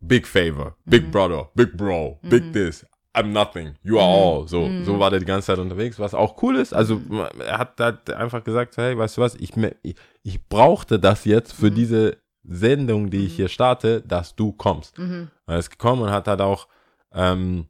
[0.00, 1.10] big favor, big Mhm.
[1.10, 4.48] brother, big bro, big this, I'm nothing, you are all.
[4.48, 4.84] So, Mhm.
[4.84, 6.72] so war der die ganze Zeit unterwegs, was auch cool ist.
[6.72, 7.00] Also
[7.46, 11.52] er hat da einfach gesagt, hey, weißt du was, ich, ich, ich brauchte das jetzt
[11.52, 11.74] für Mhm.
[11.74, 14.98] diese Sendung, die ich hier starte, dass du kommst.
[14.98, 15.28] Mhm.
[15.46, 16.66] Er ist gekommen und hat halt auch
[17.14, 17.68] ähm,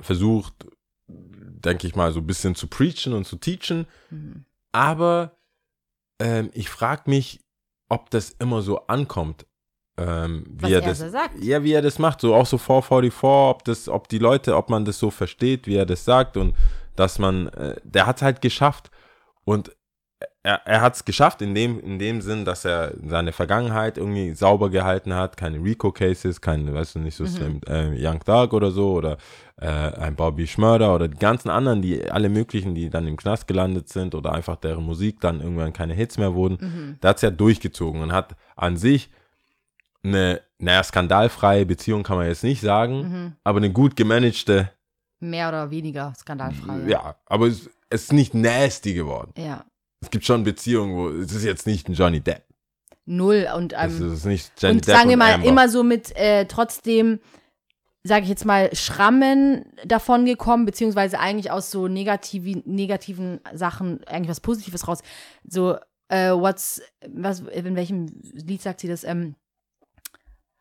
[0.00, 0.66] versucht,
[1.06, 3.86] denke ich mal, so ein bisschen zu preachen und zu teachen.
[4.10, 4.44] Mhm.
[4.72, 5.38] Aber
[6.18, 7.40] ähm, ich frage mich,
[7.88, 9.46] ob das immer so ankommt.
[9.96, 11.42] Ähm, wie Was er, das, so sagt.
[11.42, 12.20] Ja, wie er das macht.
[12.20, 15.76] So auch so 444, ob das, ob die Leute, ob man das so versteht, wie
[15.76, 16.54] er das sagt und
[16.94, 18.90] dass man, äh, der hat halt geschafft.
[19.44, 19.74] Und
[20.48, 24.34] er, er hat es geschafft in dem, in dem Sinn, dass er seine Vergangenheit irgendwie
[24.34, 25.36] sauber gehalten hat.
[25.36, 29.18] Keine Rico-Cases, keine, weißt du, nicht so Slim, äh, Young Thug oder so oder
[29.60, 33.46] äh, ein Bobby Schmörder oder die ganzen anderen, die alle möglichen, die dann im Knast
[33.46, 36.58] gelandet sind oder einfach deren Musik dann irgendwann keine Hits mehr wurden.
[36.60, 36.96] Mhm.
[37.00, 39.10] Da hat es ja durchgezogen und hat an sich
[40.02, 43.32] eine, naja, skandalfreie Beziehung kann man jetzt nicht sagen, Mhm.
[43.44, 44.70] aber eine gut gemanagte,
[45.20, 46.78] Mehr oder weniger skandalfrei.
[46.86, 49.32] ja, aber es, es ist nicht nasty geworden.
[49.36, 49.64] Ja.
[50.00, 52.44] Es gibt schon Beziehungen, wo es ist jetzt nicht ein Johnny Depp.
[53.04, 53.48] Null.
[53.56, 55.46] Und, Es ähm, ist nicht Johnny und Depp sagen wir mal, Amber.
[55.48, 57.20] immer so mit äh, trotzdem,
[58.04, 64.28] sage ich jetzt mal, Schrammen davon gekommen, beziehungsweise eigentlich aus so negativen, negativen Sachen eigentlich
[64.30, 65.00] was Positives raus.
[65.48, 69.04] So, äh, what's, was, in welchem Lied sagt sie das?
[69.04, 69.34] Ähm,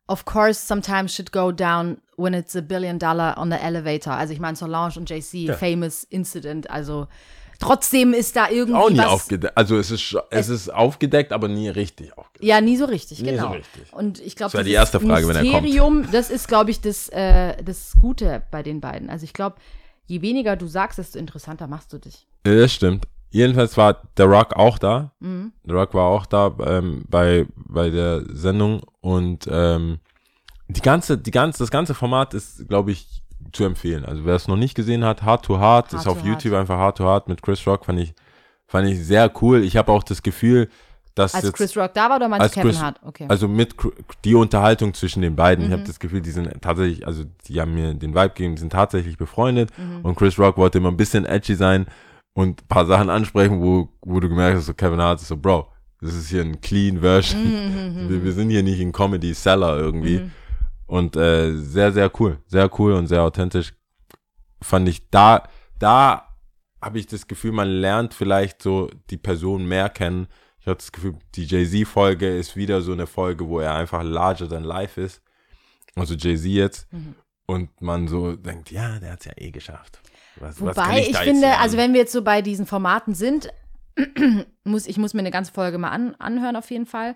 [0.09, 4.13] Of course, sometimes should go down when it's a billion dollar on the elevator.
[4.13, 5.53] Also ich meine Solange und JC, Ja.
[5.53, 6.69] famous incident.
[6.69, 7.07] Also
[7.59, 9.55] trotzdem ist da irgendwie auch nie aufgedeckt.
[9.57, 12.43] Also es ist, sch- es ist aufgedeckt, aber nie richtig aufgedeckt.
[12.45, 13.51] Ja, nie so richtig, Nie so genau.
[13.53, 13.93] richtig.
[13.93, 15.63] Und ich glaube, Das wär die erste Frage, wenn er kommt.
[15.63, 19.09] Mysterium, das ist, glaube ich, das, äh, das Gute bei den beiden.
[19.09, 19.55] Also ich glaube,
[20.05, 22.27] je weniger du sagst, desto interessanter machst du dich.
[22.45, 23.05] Ja, das stimmt.
[23.29, 25.11] Jedenfalls war The Rock auch da.
[25.19, 25.51] Mhm.
[25.65, 29.99] The Rock war auch da ähm, bei, bei der Sendung und ähm,
[30.69, 34.05] die ganze, die ganze, das ganze Format ist, glaube ich, zu empfehlen.
[34.05, 36.27] Also wer es noch nicht gesehen hat, Hard to Hard, Hard ist to auf Hard.
[36.27, 38.13] YouTube einfach Hard to Hard mit Chris Rock, fand ich,
[38.67, 39.63] fand ich sehr cool.
[39.63, 40.69] Ich habe auch das Gefühl,
[41.15, 42.99] dass Als jetzt, Chris Rock da war oder meinst als Kevin Chris- Hart?
[43.03, 43.25] Okay.
[43.27, 43.75] also mit
[44.23, 45.65] die Unterhaltung zwischen den beiden.
[45.65, 45.87] Ich habe Mhm.
[45.87, 49.17] das Gefühl, die sind tatsächlich, also die haben mir den Vibe gegeben, die sind tatsächlich
[49.17, 50.01] befreundet Mhm.
[50.05, 51.87] und Chris Rock wollte immer ein bisschen edgy sein
[52.35, 55.37] und ein paar Sachen ansprechen, wo, wo du gemerkt hast, so Kevin Hart ist so,
[55.37, 55.67] Bro,
[56.01, 57.41] das ist hier ein clean Version.
[57.43, 60.29] Mhm, wir, wir sind hier nicht in Comedy Seller irgendwie.
[60.87, 62.41] Und äh, sehr, sehr cool.
[62.47, 63.73] Sehr cool und sehr authentisch.
[64.61, 65.43] Fand ich da,
[65.77, 66.27] da
[66.81, 70.27] habe ich das Gefühl, man lernt vielleicht so die Person mehr kennen.
[70.59, 74.49] Ich habe das Gefühl, die Jay-Z-Folge ist wieder so eine Folge, wo er einfach larger
[74.49, 75.21] than life ist.
[75.95, 76.91] Also Jay-Z jetzt.
[76.91, 77.15] Mhm.
[77.45, 80.01] Und man so denkt, ja, der hat es ja eh geschafft.
[80.35, 83.15] Was, was Wobei ich, da jetzt finde, also wenn wir jetzt so bei diesen Formaten
[83.15, 83.49] sind,
[84.63, 87.15] muss ich muss mir eine ganze Folge mal an, anhören auf jeden Fall.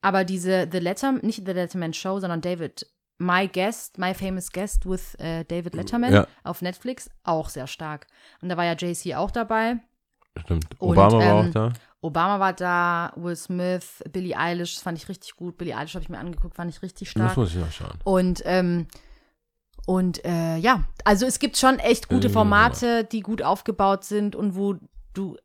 [0.00, 2.86] Aber diese The Letter, nicht The Letterman Show, sondern David,
[3.18, 6.26] My Guest, My Famous Guest with äh, David Letterman Ja.
[6.44, 8.06] auf Netflix, auch sehr stark.
[8.42, 9.78] Und da war ja JC auch dabei.
[10.38, 10.66] Stimmt.
[10.78, 11.72] Und, Obama war ähm, auch da.
[12.02, 15.56] Obama war da, Will Smith, Billie Eilish, das fand ich richtig gut.
[15.56, 17.28] Billie Eilish habe ich mir angeguckt, fand ich richtig stark.
[17.28, 17.98] Das muss ich noch schauen.
[18.04, 18.86] Und, ähm,
[19.86, 22.32] und äh, ja, also es gibt schon echt gute Ja.
[22.32, 24.76] Formate, die gut aufgebaut sind und wo
[25.14, 25.36] du.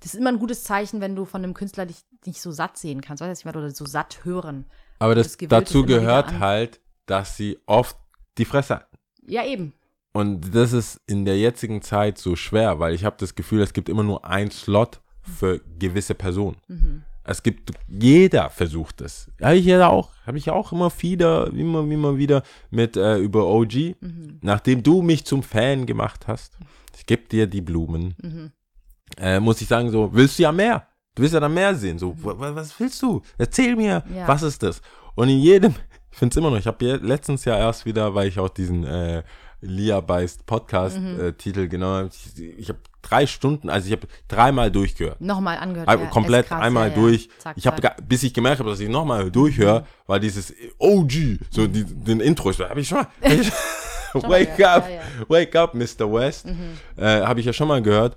[0.00, 2.76] Das ist immer ein gutes Zeichen, wenn du von einem Künstler dich nicht so satt
[2.76, 4.64] sehen kannst, weißt du, oder so satt hören.
[5.02, 7.96] Aber das, das dazu gehört halt, dass sie oft
[8.38, 8.96] die Fresse halten.
[9.26, 9.72] Ja, eben.
[10.12, 13.72] Und das ist in der jetzigen Zeit so schwer, weil ich habe das Gefühl, es
[13.72, 16.56] gibt immer nur ein Slot für gewisse Personen.
[16.68, 17.02] Mhm.
[17.24, 19.30] Es gibt, jeder versucht es.
[19.40, 23.46] Habe ich ja auch, habe ich auch immer wieder, immer, immer wieder mit äh, über
[23.46, 23.94] OG.
[24.00, 24.38] Mhm.
[24.42, 26.58] Nachdem du mich zum Fan gemacht hast,
[26.96, 28.52] ich gebe dir die Blumen, Mhm.
[29.18, 30.86] äh, muss ich sagen, so, willst du ja mehr.
[31.14, 31.98] Du willst ja dann mehr sehen.
[31.98, 33.20] So, wa- was willst du?
[33.38, 34.26] Erzähl mir, Ja.
[34.26, 34.80] was ist das?
[35.14, 35.74] Und in jedem,
[36.10, 38.84] ich finde es immer noch, ich habe letztens ja erst wieder, weil ich auch diesen
[38.84, 39.22] äh,
[39.60, 45.20] Lia Beist Podcast-Titel genommen habe, ich, ich habe drei Stunden, also ich habe dreimal durchgehört.
[45.20, 45.88] Nochmal angehört.
[45.88, 47.28] Ein- ja, komplett krass, einmal ja, durch.
[47.38, 51.12] Zack, ich habe, bis ich gemerkt habe, dass ich nochmal durchhöre, war dieses OG,
[51.50, 53.52] so die, den Intro, ich habe ich schon mal, hab ich,
[54.14, 55.24] wake up, Mhm.
[55.28, 56.10] wake up, Mr.
[56.12, 56.46] West,
[56.96, 58.16] äh, habe ich ja schon mal gehört.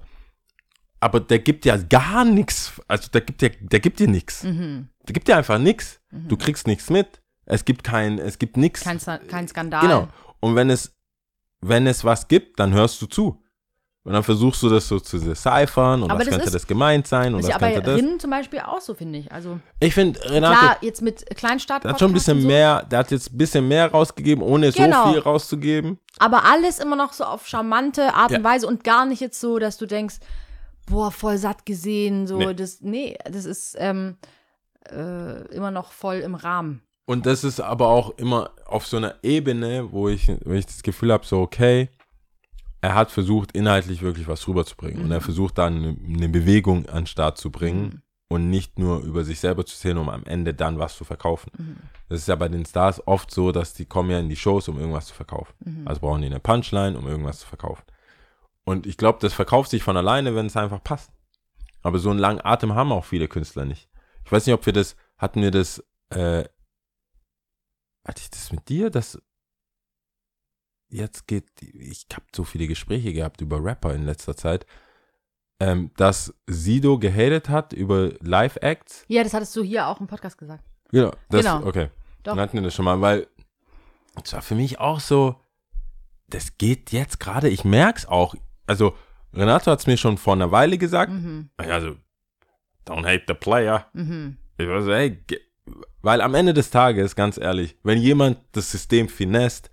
[1.05, 4.41] Aber der gibt ja gar nichts, also der gibt ja, der gibt dir nichts.
[4.43, 4.89] Mhm.
[5.07, 5.99] Der gibt dir einfach nichts.
[6.11, 7.21] Du kriegst nichts mit.
[7.45, 8.81] Es gibt kein, es gibt nichts.
[8.81, 9.81] Kein, kein Skandal.
[9.81, 10.07] Genau.
[10.39, 10.95] Und wenn es,
[11.61, 13.39] wenn es was gibt, dann hörst du zu.
[14.03, 16.65] Und dann versuchst du das so zu deciphern und Aber was das könnte ist- das
[16.65, 17.97] gemeint sein und Ist was ja könnte das.
[17.99, 19.31] Rinnen zum Beispiel auch so, finde ich.
[19.31, 21.83] Also Ich finde, Renate, klar, jetzt mit Kleinstadt.
[21.83, 24.71] der hat schon ein bisschen so, mehr, der hat jetzt ein bisschen mehr rausgegeben, ohne
[24.71, 25.05] Genau.
[25.07, 25.99] so viel rauszugeben.
[26.17, 28.37] Aber alles immer noch so auf charmante Art Ja.
[28.39, 30.15] und Weise und gar nicht jetzt so, dass du denkst,
[30.85, 32.53] boah, voll satt gesehen, so Nee.
[32.53, 34.17] das, nee, das ist ähm,
[34.89, 36.81] äh, immer noch voll im Rahmen.
[37.05, 40.81] Und das ist aber auch immer auf so einer Ebene, wo ich, wo ich das
[40.81, 41.89] Gefühl habe, so, okay,
[42.81, 45.03] er hat versucht, inhaltlich wirklich was rüberzubringen.
[45.03, 49.01] Und er versucht dann eine, eine Bewegung an den Start zu bringen und nicht nur
[49.01, 51.51] über sich selber zu zählen, um am Ende dann was zu verkaufen.
[52.09, 54.67] Das ist ja bei den Stars oft so, dass die kommen ja in die Shows,
[54.67, 55.53] um irgendwas zu verkaufen.
[55.85, 57.83] Also brauchen die eine Punchline, um irgendwas zu verkaufen.
[58.65, 61.11] Und ich glaube, das verkauft sich von alleine, wenn es einfach passt.
[61.81, 63.87] Aber so einen langen Atem haben auch viele Künstler nicht.
[64.25, 66.43] Ich weiß nicht, ob wir das, hatten wir das, äh,
[68.05, 69.21] hatte ich das mit dir, dass
[70.89, 74.65] jetzt geht, ich habe so viele Gespräche gehabt über Rapper in letzter Zeit.
[75.61, 79.05] ähm, dass Sido gehatet hat über Live-Acts.
[79.07, 80.65] Ja, das hattest du hier auch im Podcast gesagt.
[80.91, 81.65] Genau, das, Genau.
[81.65, 81.89] okay.
[82.23, 82.33] Doch.
[82.33, 83.27] Dann hatten wir das schon mal, weil
[84.21, 85.39] es war für mich auch so,
[86.27, 88.35] das geht jetzt gerade, ich merk's auch.
[88.67, 88.95] Also,
[89.33, 91.11] Renato hat es mir schon vor einer Weile gesagt.
[91.11, 91.49] Mhm.
[91.57, 91.95] Also,
[92.87, 93.87] don't hate the player.
[93.93, 94.37] Mhm.
[94.57, 95.19] Ich war so, hey,
[96.01, 99.71] weil am Ende des Tages, ganz ehrlich, wenn jemand das System finest,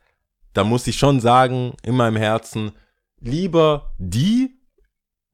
[0.54, 2.72] dann muss ich schon sagen, in meinem Herzen,
[3.20, 4.58] lieber die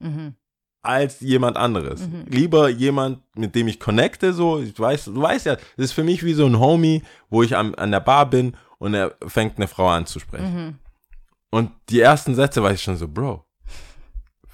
[0.00, 0.34] Mhm.
[0.82, 2.00] als jemand anderes.
[2.06, 2.24] Mhm.
[2.28, 6.04] Lieber jemand, mit dem ich connecte, so, ich weiß, du weißt ja, das ist für
[6.04, 9.56] mich wie so ein Homie, wo ich am, an der Bar bin und er fängt
[9.56, 10.54] eine Frau anzusprechen.
[10.66, 10.78] Mhm.
[11.50, 13.44] Und die ersten Sätze war ich schon so, Bro,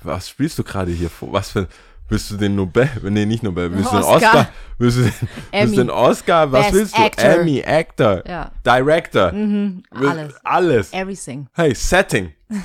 [0.04, 1.32] was spielst du gerade hier vor?
[1.32, 1.66] Was für,
[2.08, 4.48] willst du den Nobel, nee, nicht Nobel, willst du den Oscar.
[4.78, 5.12] Willst du den,
[5.52, 6.52] willst du den Oscar?
[6.52, 7.02] Was Best willst du?
[7.02, 7.24] Actor.
[7.24, 8.50] Emmy, Actor, Ja.
[8.64, 9.82] Director, Mhm.
[9.90, 10.34] Alles.
[10.44, 10.92] alles.
[10.92, 11.46] Everything.
[11.54, 12.32] Hey, Setting.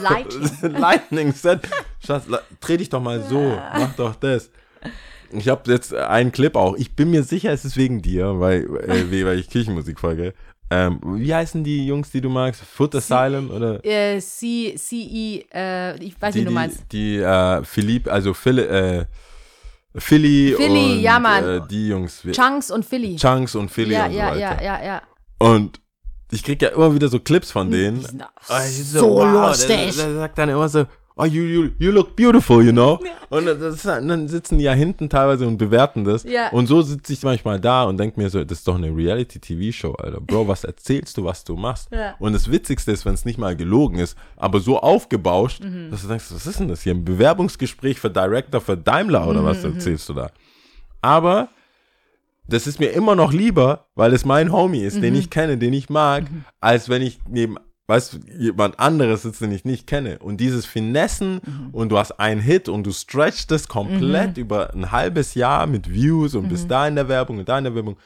[0.00, 0.50] Lighting.
[0.78, 1.60] Lightning Set.
[2.04, 2.24] Schatz,
[2.60, 3.58] dreh dich doch mal so.
[3.74, 4.50] Mach doch das.
[5.30, 6.76] Ich habe jetzt einen Clip auch.
[6.76, 10.34] Ich bin mir sicher, es ist wegen dir, weil, äh, weil ich Kirchenmusik folge.
[10.74, 12.62] Ähm, wie heißen die Jungs, die du magst?
[12.62, 13.84] Foot Asylum oder?
[13.84, 16.84] äh, C, CE, äh, ich weiß, Die, wie du die, meinst.
[16.92, 19.04] die äh, Philipp, also Phil, äh,
[19.94, 21.44] Philly, Philly, und ja, Mann.
[21.44, 22.22] Äh, die Jungs.
[22.32, 23.16] Chunks und Philly.
[23.16, 24.38] Chunks und Philly ja, und so ja, weiter.
[24.38, 25.02] ja, ja, ja.
[25.38, 25.80] Und
[26.30, 28.00] ich krieg ja immer wieder so Clips von denen.
[28.00, 29.94] Die Ah, ich so wow, lustig.
[29.96, 32.98] Der, der sagt dann immer so, oh, you, you, you look beautiful, you know?
[33.30, 36.24] Und ist, dann sitzen die ja hinten teilweise und bewerten das.
[36.24, 36.50] Ja.
[36.50, 39.92] Und so sitze ich manchmal da und denke mir so, das ist doch eine Reality-TV-Show,
[39.94, 40.20] Alter.
[40.20, 41.88] Bro, was erzählst du, was du machst?
[41.90, 42.14] Ja.
[42.18, 45.90] Und das Witzigste ist, wenn es nicht mal gelogen ist, aber so aufgebauscht, Mhm.
[45.90, 46.94] dass du denkst, was ist denn das hier?
[46.94, 50.30] Ein Bewerbungsgespräch für Director für Daimler oder Mhm, was erzählst du da?
[51.00, 51.48] Aber
[52.48, 55.02] das ist mir immer noch lieber, weil es mein Homie ist, Mhm.
[55.02, 56.24] den ich kenne, den ich mag,
[56.60, 57.56] als wenn ich neben,
[57.92, 60.18] weißt du, jemand anderes sitzt, den ich nicht kenne.
[60.18, 61.68] Und dieses Finessen Mhm.
[61.72, 65.90] und du hast einen Hit und du stretchst das komplett über ein halbes Jahr mit
[65.92, 66.48] Views und Mhm.
[66.48, 67.96] bis da in der Werbung und da in der Werbung.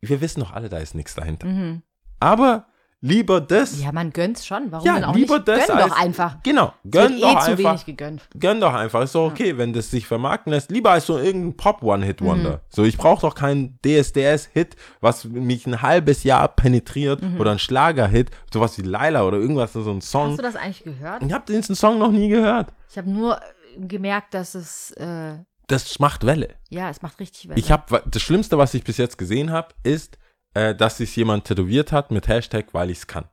[0.00, 1.46] Wir wissen doch alle, da ist nichts dahinter.
[1.46, 1.82] Mhm.
[2.20, 2.66] Aber
[3.00, 3.80] lieber das.
[3.82, 4.70] Ja, man gönnt's schon.
[4.72, 5.48] Warum Ja, denn auch lieber nicht?
[5.48, 6.36] das Gönn als- doch einfach.
[6.42, 7.70] Genau, Es gönn wird doch eh zu einfach.
[7.70, 8.28] wenig gegönnt.
[8.38, 10.70] Gönn doch einfach, ist doch okay, wenn das sich vermarkten lässt.
[10.70, 12.50] Lieber als so irgendein Pop-One-Hit-Wonder.
[12.50, 12.60] Mhm.
[12.68, 17.40] So, ich brauche doch keinen DSDS-Hit, was mich ein halbes Jahr penetriert Mhm.
[17.40, 20.30] oder ein Schlager-Hit, sowas wie Laila oder irgendwas, so ein Song.
[20.30, 21.22] Hast du das eigentlich gehört?
[21.22, 22.72] Ich habe diesen Song noch nie gehört.
[22.90, 23.40] Ich habe nur äh,
[23.86, 25.34] gemerkt, dass es, äh,
[25.68, 26.54] Das macht Welle.
[26.70, 27.58] ja, es macht richtig Welle.
[27.60, 30.18] Ich habe das Schlimmste, was ich bis jetzt gesehen habe, ist,
[30.54, 33.24] äh, dass sich jemand tätowiert hat mit Hashtag, weil ich's kann.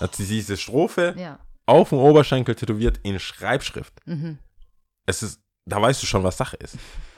[0.00, 1.38] Hat sie diese Strophe Ja.
[1.66, 3.94] auf dem Oberschenkel tätowiert in Schreibschrift.
[4.06, 4.38] Mhm.
[5.06, 6.76] es ist, da weißt du schon, was Sache ist.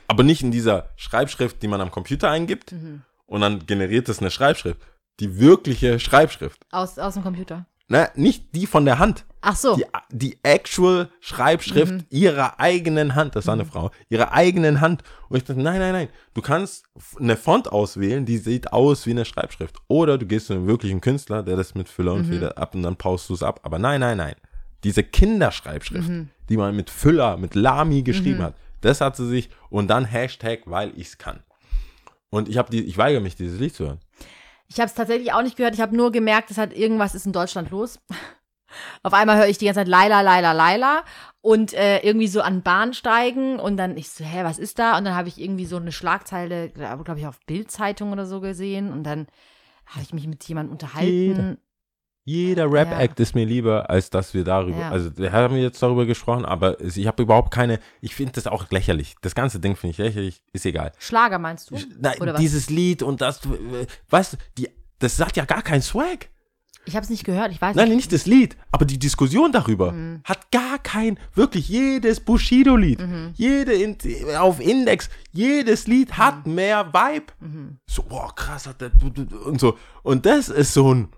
[0.08, 3.02] Aber nicht in dieser Schreibschrift, die man am Computer eingibt Mhm.
[3.26, 4.80] und dann generiert es eine Schreibschrift.
[5.20, 6.60] Die wirkliche Schreibschrift.
[6.72, 7.66] Aus, aus dem Computer.
[7.88, 9.24] Ne, nicht die von der Hand.
[9.42, 9.76] Ach so.
[9.76, 12.04] Die, die actual Schreibschrift Mhm.
[12.10, 13.36] ihrer eigenen Hand.
[13.36, 13.92] Das war eine Frau.
[14.08, 15.04] Ihrer eigenen Hand.
[15.28, 16.08] Und ich dachte, nein, nein, nein.
[16.34, 16.84] Du kannst
[17.20, 19.76] eine Font auswählen, die sieht aus wie eine Schreibschrift.
[19.86, 22.18] Oder du gehst zu einem wirklichen Künstler, der das mit Füller Mhm.
[22.18, 23.60] und Feder ab und dann paust du es ab.
[23.62, 24.34] Aber nein, nein, nein.
[24.82, 26.30] Diese Kinderschreibschrift, Mhm.
[26.48, 30.62] die man mit Füller, mit Lami geschrieben hat, das hat sie sich und dann Hashtag,
[30.66, 31.40] weil ich's kann.
[32.30, 34.00] Und ich habe die, ich weigere mich, dieses Lied zu hören.
[34.68, 35.74] Ich habe es tatsächlich auch nicht gehört.
[35.74, 38.00] Ich habe nur gemerkt, es hat irgendwas ist in Deutschland los.
[39.02, 41.04] Auf einmal höre ich die ganze Zeit Laila, Laila, Laila
[41.40, 44.98] und äh, irgendwie so an Bahnsteigen und dann ich so, hä, was ist da?
[44.98, 48.92] Und dann habe ich irgendwie so eine Schlagzeile, glaube ich, auf Bildzeitung oder so gesehen
[48.92, 49.28] und dann
[49.86, 51.58] habe ich mich mit jemandem unterhalten.
[52.28, 54.90] Jeder Rap-Act ist mir lieber, als dass wir darüber, Ja.
[54.90, 58.68] also wir haben jetzt darüber gesprochen, aber ich habe überhaupt keine, ich finde das auch
[58.70, 59.14] lächerlich.
[59.22, 60.90] Das ganze Ding finde ich lächerlich, ist egal.
[60.98, 61.76] Schlager meinst du?
[62.00, 63.40] Nein, dieses Lied und das,
[64.10, 66.28] weißt du, die, das hat ja gar keinen Swag.
[66.84, 67.96] Ich habe es nicht gehört, ich weiß Nein, nicht.
[67.96, 70.20] nicht das Lied, aber die Diskussion darüber Mhm.
[70.24, 73.30] hat gar kein, wirklich jedes Bushido-Lied, Mhm.
[73.34, 73.96] jede in,
[74.36, 77.26] auf Index, jedes Lied hat mehr Vibe.
[77.38, 77.78] Mhm.
[77.86, 78.90] So, boah, krass, hat der,
[79.44, 79.78] und so.
[80.02, 81.08] Und das ist so ein,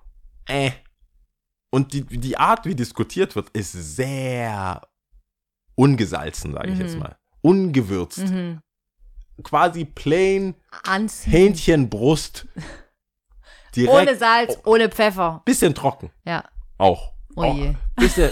[0.46, 0.70] äh.
[1.70, 4.80] Und die, die Art, wie diskutiert wird, ist sehr
[5.74, 6.80] ungesalzen, sage ich Mhm.
[6.80, 7.16] jetzt mal.
[7.42, 8.18] Ungewürzt.
[8.18, 8.60] Mhm.
[9.42, 10.54] Quasi plain
[10.84, 11.30] Anziehen.
[11.32, 12.46] Hähnchenbrust.
[13.76, 13.92] Direkt.
[14.08, 15.42] Ohne Salz, ohne Pfeffer.
[15.44, 16.10] Bisschen trocken.
[16.24, 16.42] Ja.
[16.78, 17.12] Auch.
[17.36, 17.54] Oh Auch.
[17.56, 17.74] je.
[17.96, 18.30] Bisschen.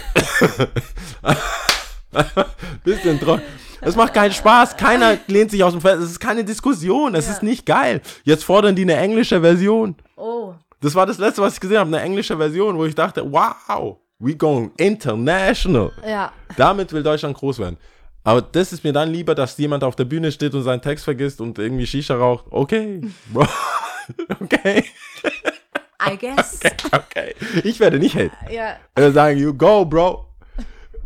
[2.84, 3.42] bisschen trocken.
[3.80, 4.76] Es macht keinen Spaß.
[4.76, 6.02] Keiner lehnt sich aus dem Fenster.
[6.04, 7.14] Es ist keine Diskussion.
[7.14, 7.32] Es Ja.
[7.34, 8.00] ist nicht geil.
[8.24, 9.96] Jetzt fordern die eine englische Version.
[10.16, 10.54] Oh.
[10.80, 11.88] Das war das letzte, was ich gesehen habe.
[11.88, 15.92] Eine englische Version, wo ich dachte, wow, we going international.
[16.06, 16.32] Ja.
[16.56, 17.76] Damit will Deutschland groß werden.
[18.24, 21.04] Aber das ist mir dann lieber, dass jemand auf der Bühne steht und seinen Text
[21.04, 22.46] vergisst und irgendwie Shisha raucht.
[22.50, 23.46] Okay, Bro.
[24.40, 24.84] Okay,
[26.00, 26.60] I guess.
[26.92, 27.34] okay.
[27.64, 28.36] Ich werde nicht haten.
[28.52, 28.76] Ja.
[28.94, 30.28] Ich werde sagen, you go, Bro.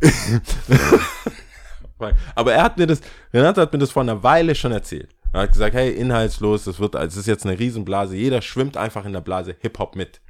[2.34, 3.00] Aber er hat mir das,
[3.32, 5.08] Renato hat mir das vor einer Weile schon erzählt.
[5.32, 9.04] Er hat gesagt, hey, inhaltslos, das wird, es ist jetzt eine Riesenblase, jeder schwimmt einfach
[9.04, 10.20] in der Blase Hip-Hop mit.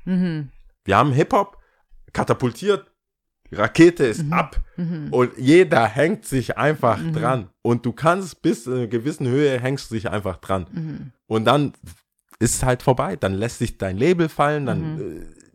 [0.85, 1.57] Wir haben Hip-Hop
[2.13, 2.87] katapultiert,
[3.51, 4.61] die Rakete ist ab
[5.11, 7.49] und jeder hängt sich einfach dran.
[7.63, 10.67] Und du kannst bis zu einer gewissen Höhe hängst du dich einfach dran.
[11.27, 11.73] Und dann
[12.39, 13.17] ist es halt vorbei.
[13.17, 15.01] Dann lässt sich dein Label fallen, dann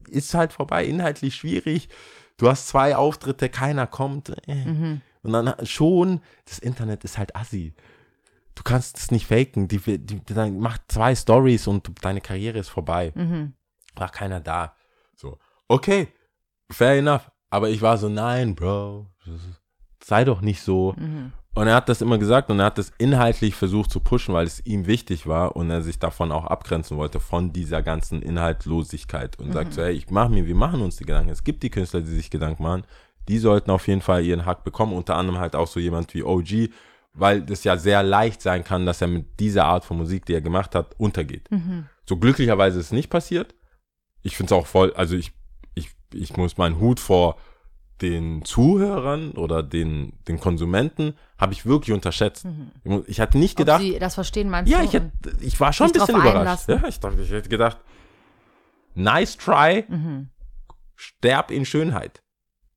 [0.10, 1.90] äh, ist es halt vorbei, inhaltlich schwierig.
[2.38, 4.30] Du hast zwei Auftritte, keiner kommt.
[4.48, 5.00] Äh.
[5.24, 7.74] Und dann schon, das Internet ist halt assi.
[8.56, 9.68] Du kannst es nicht faken.
[9.68, 13.12] Die, die, die dann macht zwei Stories und deine Karriere ist vorbei.
[13.96, 14.76] War keiner da.
[15.16, 15.38] So,
[15.68, 16.08] okay,
[16.72, 17.30] fair enough.
[17.50, 19.08] Aber ich war so, nein, Bro,
[20.04, 20.94] sei doch nicht so.
[21.54, 24.46] Und er hat das immer gesagt und er hat das inhaltlich versucht zu pushen, weil
[24.46, 29.40] es ihm wichtig war und er sich davon auch abgrenzen wollte, von dieser ganzen Inhaltlosigkeit.
[29.40, 31.30] Und sagt so, hey, ich mach mir, wir machen uns die Gedanken.
[31.30, 32.84] Es gibt die Künstler, die sich Gedanken machen.
[33.30, 34.92] Die sollten auf jeden Fall ihren Hack bekommen.
[34.92, 36.70] Unter anderem halt auch so jemand wie OG,
[37.18, 40.34] weil das ja sehr leicht sein kann, dass er mit dieser Art von Musik, die
[40.34, 41.48] er gemacht hat, untergeht.
[42.06, 43.56] So glücklicherweise ist es nicht passiert.
[44.22, 45.32] Ich finde es auch voll, also ich,
[45.76, 47.38] ich, ich muss meinen Hut vor
[48.02, 52.46] den Zuhörern oder den, den Konsumenten habe ich wirklich unterschätzt.
[52.84, 55.58] Ich mu- Ich hatte nicht Ob gedacht, sie das verstehen, meinst ja, ich, hätte, ich
[55.62, 56.68] war schon ein bisschen überrascht.
[56.68, 57.78] Ja, ich dachte, ich hätte gedacht,
[58.96, 60.30] nice try, Mhm.
[60.96, 62.22] sterb in Schönheit.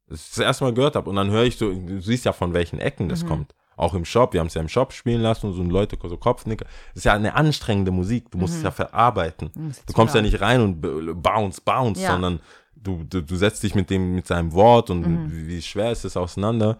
[0.06, 1.10] Das ist das erste Mal gehört habe.
[1.10, 3.28] Und dann höre ich so, du siehst ja von welchen Ecken das Mhm.
[3.28, 3.54] kommt.
[3.78, 6.16] Auch im Shop, wir haben es ja im Shop spielen lassen und so Leute so
[6.16, 6.64] Kopfnicker.
[6.64, 9.50] Das ist ja eine anstrengende Musik, du musst es ja verarbeiten.
[9.54, 9.72] Mhm.
[9.86, 10.80] Du kommst ja nicht rein und
[11.22, 12.12] bounce, bounce, Ja.
[12.12, 12.40] sondern
[12.74, 15.46] du, du, du setzt dich mit dem, mit seinem Wort und Mhm.
[15.48, 16.78] wie, schwer ist es auseinander.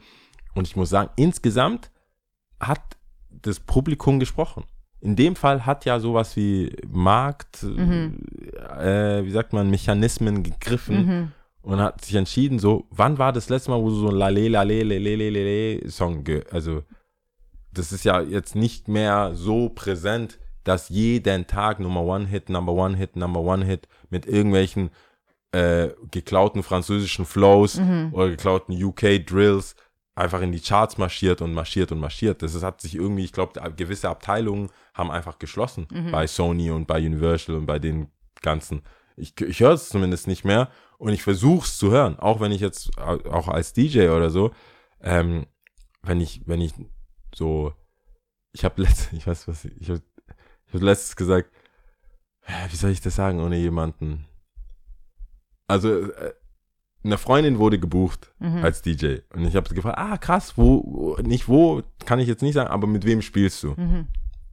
[0.55, 1.91] Und ich muss sagen, insgesamt
[2.61, 2.81] hat
[3.31, 4.65] das Publikum gesprochen.
[5.01, 11.33] In dem Fall hat ja sowas wie Markt, äh, wie sagt man, Mechanismen gegriffen Mhm.
[11.69, 14.49] Und hat sich entschieden, so, wann war das letzte Mal, wo du so ein Lale,
[14.49, 16.83] Lale, Lele, Lele, Lele Song, also,
[17.75, 22.73] das ist ja jetzt nicht mehr so präsent, dass jeden Tag Nummer One Hit, Number
[22.73, 24.89] One Hit, Number One Hit mit irgendwelchen
[25.53, 27.79] äh, geklauten französischen Flows
[28.13, 29.77] oder geklauten UK Drills
[30.15, 32.41] einfach in die Charts marschiert und marschiert und marschiert.
[32.41, 36.87] Das ist, hat sich irgendwie, ich glaube, gewisse Abteilungen haben einfach geschlossen bei Sony und
[36.87, 38.09] bei Universal und bei den
[38.41, 38.81] ganzen.
[39.17, 42.53] Ich, ich höre es zumindest nicht mehr und ich versuche es zu hören, auch wenn
[42.53, 44.51] ich jetzt au- auch als DJ oder so,
[45.01, 45.47] ähm,
[46.03, 46.75] wenn ich, wenn ich
[47.35, 47.73] so,
[48.53, 50.03] ich habe letztens, ich weiß was, ich habe
[50.67, 51.51] ich hab letztens gesagt,
[52.43, 54.27] äh, wie soll ich das sagen, ohne jemanden?
[55.67, 56.33] Also, äh,
[57.05, 58.65] eine Freundin wurde gebucht Mhm.
[58.65, 62.43] als DJ und ich habe gefragt, ah krass, wo, wo, nicht wo, kann ich jetzt
[62.43, 63.75] nicht sagen, aber mit wem spielst du?
[63.77, 64.09] Mhm.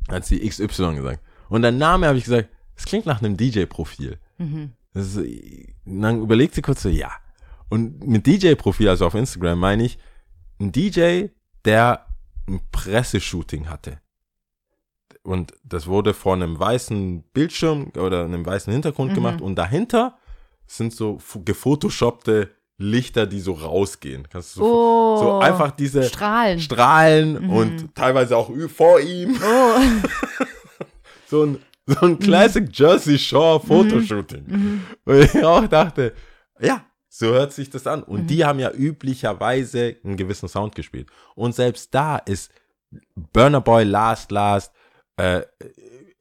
[0.09, 1.21] Hat sie XY gesagt.
[1.49, 4.19] Und der Name habe ich gesagt, es klingt nach einem DJ-Profil.
[4.37, 4.73] Mhm.
[4.95, 5.19] Ist,
[5.85, 7.11] dann überlegt sie kurz so, ja.
[7.69, 9.97] Und mit DJ-Profil, also auf Instagram, meine ich,
[10.59, 11.27] ein DJ,
[11.65, 12.05] der
[12.47, 13.99] ein Presseshooting hatte.
[15.23, 19.15] Und das wurde vor einem weißen Bildschirm oder einem weißen Hintergrund Mhm.
[19.15, 20.17] gemacht und dahinter
[20.67, 24.27] sind so gefotoshoppte Lichter, die so rausgehen.
[24.29, 25.17] Kannst du so, Oh.
[25.17, 26.59] so einfach diese Strahlen.
[26.59, 29.79] Strahlen und teilweise auch vor ihm oh.
[31.27, 34.81] so ein, so ein Classic Jersey Shore Fotoshooting.
[35.05, 36.13] Und ich auch dachte,
[36.59, 38.03] ja, so hört sich das an.
[38.03, 41.09] Und die haben ja üblicherweise einen gewissen Sound gespielt.
[41.35, 42.51] Und selbst da ist
[43.15, 44.73] Burner Boy Last Last,
[45.17, 45.41] äh,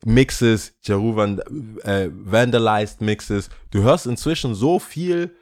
[0.05, 1.39] Mixes, Jeru Van,
[1.83, 3.49] äh, Vandalized Mixes.
[3.71, 5.35] Du hörst inzwischen so viel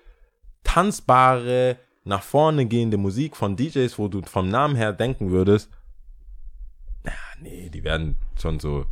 [0.62, 5.70] tanzbare, nach vorne gehende Musik von DJs, wo du vom Namen her denken würdest,
[7.04, 8.86] ja, nee, die werden schon so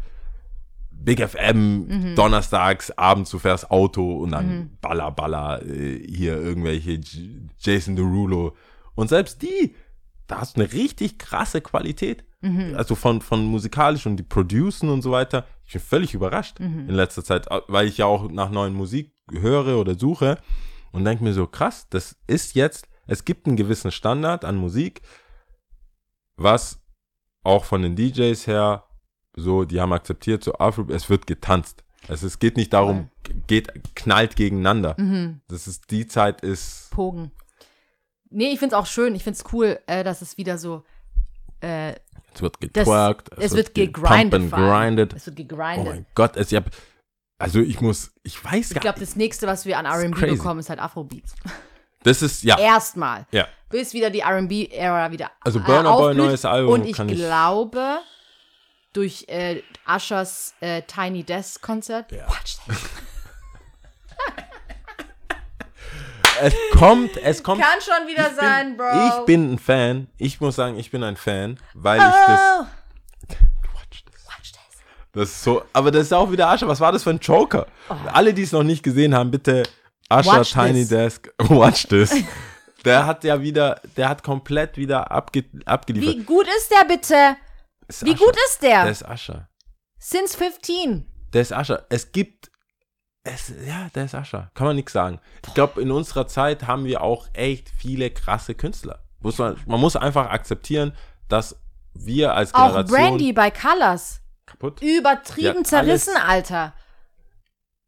[1.03, 7.51] Big FM, donnerstags, abends, du fährst Auto und dann Baller, Baller, äh, hier irgendwelche J
[7.59, 8.55] Jason Derulo.
[8.95, 9.75] Und selbst die,
[10.27, 12.25] da hast du eine richtig krasse Qualität.
[12.75, 15.45] Also von, von musikalisch und die Producen und so weiter.
[15.67, 16.59] Ich bin völlig überrascht
[16.89, 20.39] in letzter Zeit, weil ich ja auch nach neuen Musik höre oder suche
[20.93, 25.03] und denke mir so, krass, das ist jetzt, es gibt einen gewissen Standard an Musik,
[26.37, 26.81] was
[27.43, 28.85] auch von den DJs her
[29.37, 31.83] so, die haben akzeptiert, so Afro, es wird getanzt.
[32.09, 33.11] Also es geht nicht darum,
[33.47, 34.95] geht, knallt gegeneinander.
[34.99, 35.41] Mhm.
[35.49, 37.31] Das ist, die Zeit ist, Pogen.
[38.31, 39.15] Nee, ich find's auch schön.
[39.15, 40.85] Ich find's cool, äh, dass es wieder so.
[41.61, 41.95] Äh,
[42.35, 44.51] es wird getwerkt, es, wird ge- gegrindet.
[44.51, 45.13] grinded.
[45.15, 45.85] Es wird Oh gegrindet.
[45.87, 46.71] mein Gott, es, ich hab,
[47.39, 50.61] also ich muss, ich weiß ich gar glaube, das nächste, was wir an RB bekommen,
[50.61, 51.35] ist halt Afrobeats.
[52.03, 53.27] Das ist, ja, Erstmal.
[53.31, 53.47] ja.
[53.69, 55.31] Bis wieder die RB-Ära wieder.
[55.43, 57.99] Also äh, Burna Boy, neues Album, Und ich ich- glaube,
[58.93, 62.13] durch äh, Ushers äh, Tiny Desk Konzert.
[62.13, 62.27] Ja.
[66.43, 67.61] Es kommt, es kommt.
[67.61, 69.09] Kann schon wieder ich sein, bin, Bro.
[69.09, 70.07] Ich bin ein Fan.
[70.17, 72.41] Ich muss sagen, ich bin ein Fan, weil ich das.
[72.41, 72.67] Oh.
[73.75, 74.27] Watch this.
[75.13, 76.67] Das ist so, aber das ist auch wieder Ascher.
[76.69, 77.67] Was war das für ein Joker?
[78.13, 79.65] Alle, die es noch nicht gesehen haben, bitte
[80.09, 80.37] Ascher Oh.
[80.39, 80.89] Watch Tiny this.
[80.89, 82.15] Desk, watch this.
[82.85, 86.17] Der hat ja wieder, der hat komplett wieder abge, abgeliefert.
[86.17, 87.37] Wie gut ist der bitte?
[87.91, 88.83] Ist Wie gut ist der?
[88.85, 89.49] Der ist Ascher.
[89.99, 91.07] Since 15.
[91.33, 91.87] Der ist Ascher.
[91.91, 92.51] Es gibt,
[93.25, 94.51] es, ja, der ist Ascher.
[94.55, 95.21] Kann man nichts sagen.
[95.47, 99.01] Ich glaube, in unserer Zeit haben wir auch echt viele krasse Künstler.
[99.19, 100.97] Muss man, man muss einfach akzeptieren,
[101.29, 101.57] dass
[101.93, 104.21] wir als Auch Generation Brandy bei Colors.
[104.47, 104.81] kaputt.
[104.81, 106.75] Übertrieben Ja, zerrissen, Alter.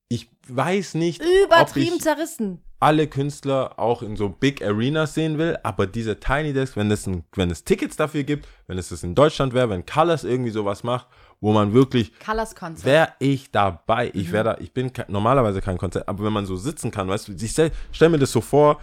[0.08, 2.62] Ich weiß nicht, Übertrieben ob ich zerrissen.
[2.82, 7.06] Alle Künstler auch in so Big Arenas sehen will, aber diese Tiny Desk, wenn es,
[7.06, 10.50] ein, wenn es Tickets dafür gibt, wenn es das in Deutschland wäre, wenn Colors irgendwie
[10.50, 11.06] sowas macht,
[11.40, 12.84] wo man wirklich Colors Concert.
[12.84, 14.10] wäre ich dabei.
[14.14, 17.08] Ich wäre da, ich bin ke- normalerweise kein Konzert, aber wenn man so sitzen kann,
[17.08, 18.80] weißt du, ich stell, stell mir das so vor,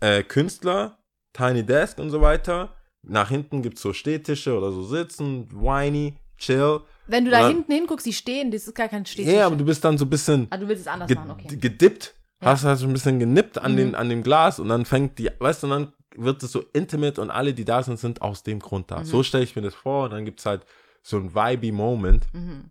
[0.00, 0.98] äh, Künstler,
[1.32, 6.16] Tiny Desk und so weiter, nach hinten gibt es so Stehtische oder so sitzen, whiny,
[6.38, 6.80] chill.
[7.06, 9.32] Wenn du da hinten hinguckst, die stehen, das ist gar kein Stehtisch.
[9.34, 11.56] Ja, aber du bist dann so ein bisschen ah, du willst es anders machen, okay.
[11.56, 13.76] gedippt, hast halt so ein bisschen genippt an, Mhm.
[13.76, 16.64] den, an dem Glas und dann fängt die, weißt du, und dann wird es so
[16.72, 18.94] intimate und alle, die da sind, sind aus dem Grund Mhm.
[18.94, 19.04] da.
[19.04, 20.64] So stelle ich mir das vor und dann gibt es halt
[21.02, 22.26] so ein vibey Moment.
[22.32, 22.70] Mhm.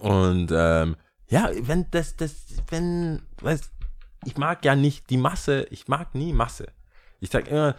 [0.00, 0.96] Und ähm,
[1.28, 3.70] ja, wenn das, das, wenn, weißt,
[4.26, 6.66] ich mag ja nicht die Masse, ich mag nie Masse.
[7.20, 7.74] Ich sag immer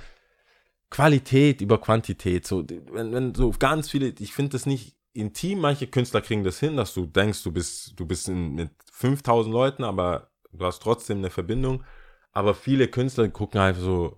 [0.90, 2.46] Qualität über Quantität.
[2.48, 6.60] So, wenn, wenn so ganz viele, ich finde das nicht intim, manche Künstler kriegen das
[6.60, 10.82] hin, dass du denkst, du bist, du bist in, mit 5000 Leuten, aber du hast
[10.82, 11.84] trotzdem eine Verbindung.
[12.32, 14.18] Aber viele Künstler gucken halt so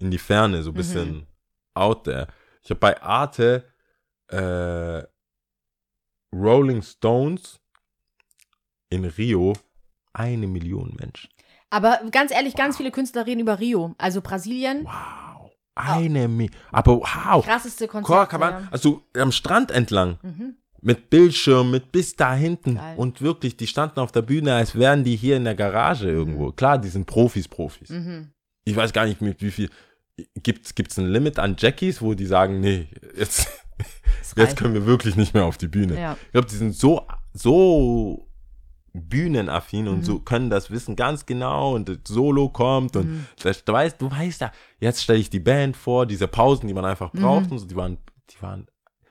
[0.00, 1.26] in die Ferne, so ein bisschen
[1.74, 2.26] out there.
[2.62, 3.64] Ich habe bei Arte
[4.28, 5.02] äh,
[6.32, 7.60] Rolling Stones
[8.88, 9.52] in Rio
[10.12, 11.30] eine Million Menschen.
[11.70, 13.94] Aber ganz ehrlich, ganz viele Künstler reden über Rio.
[13.98, 15.52] Also Brasilien, Wow.
[15.76, 16.54] Eine Million.
[16.72, 17.44] Aber wow.
[17.44, 18.06] krasseste Konzert.
[18.06, 20.18] Copacabana, also am Strand entlang.
[20.22, 20.56] Mhm.
[20.82, 22.76] Mit Bildschirm, mit bis da hinten.
[22.76, 22.94] Geil.
[22.96, 26.52] Und wirklich, die standen auf der Bühne, als wären die hier in der Garage irgendwo.
[26.52, 27.90] Klar, die sind Profis, Profis.
[27.90, 28.30] Mhm.
[28.64, 29.70] Ich weiß gar nicht, mit wie viel.
[30.42, 33.48] Gibt es ein Limit an Jackies, wo die sagen, nee, jetzt,
[34.36, 35.98] jetzt können wir wirklich nicht mehr auf die Bühne.
[35.98, 36.16] Ja.
[36.26, 38.26] Ich glaube, die sind so, so
[38.92, 40.04] bühnenaffin und Mhm.
[40.04, 43.26] so können das wissen ganz genau und das Solo kommt und Mhm.
[43.42, 46.74] das, du weißt, du weißt ja, jetzt stelle ich die Band vor, diese Pausen, die
[46.74, 47.98] man einfach braucht und so, die waren,
[48.30, 48.66] die waren,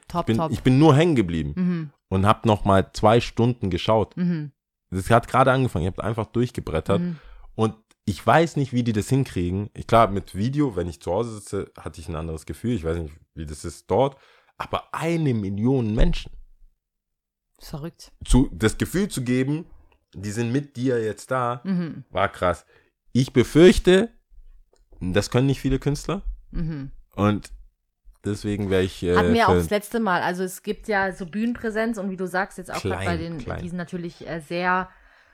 [0.10, 0.52] Top, ich bin, top.
[0.52, 1.90] ich bin nur hängen geblieben mhm.
[2.10, 4.18] und habe noch mal zwei Stunden geschaut.
[4.18, 4.52] Mhm.
[4.92, 7.20] Das hat gerade angefangen, ich habe einfach durchgebrettert Mhm.
[7.56, 9.70] und ich weiß nicht, wie die das hinkriegen.
[9.76, 12.74] Ich klar, mit Video, wenn ich zu Hause sitze, hatte ich ein anderes Gefühl.
[12.74, 14.18] Ich weiß nicht, wie das ist dort.
[14.58, 16.32] Aber eine Million Menschen
[17.60, 18.12] Verrückt.
[18.26, 19.66] zu, das Gefühl zu geben,
[20.16, 22.04] die sind mit dir jetzt da, Mhm.
[22.10, 22.66] war krass.
[23.12, 24.10] Ich befürchte,
[25.00, 26.92] das können nicht viele Künstler Mhm.
[27.16, 27.52] und
[28.26, 29.04] deswegen wäre ich.
[29.04, 30.22] Äh, Hatten wir auch das letzte Mal.
[30.22, 33.38] Also es gibt ja so Bühnenpräsenz und wie du sagst, jetzt auch Klein, bei den,
[33.40, 33.62] klein.
[33.62, 34.90] die sind natürlich äh, sehr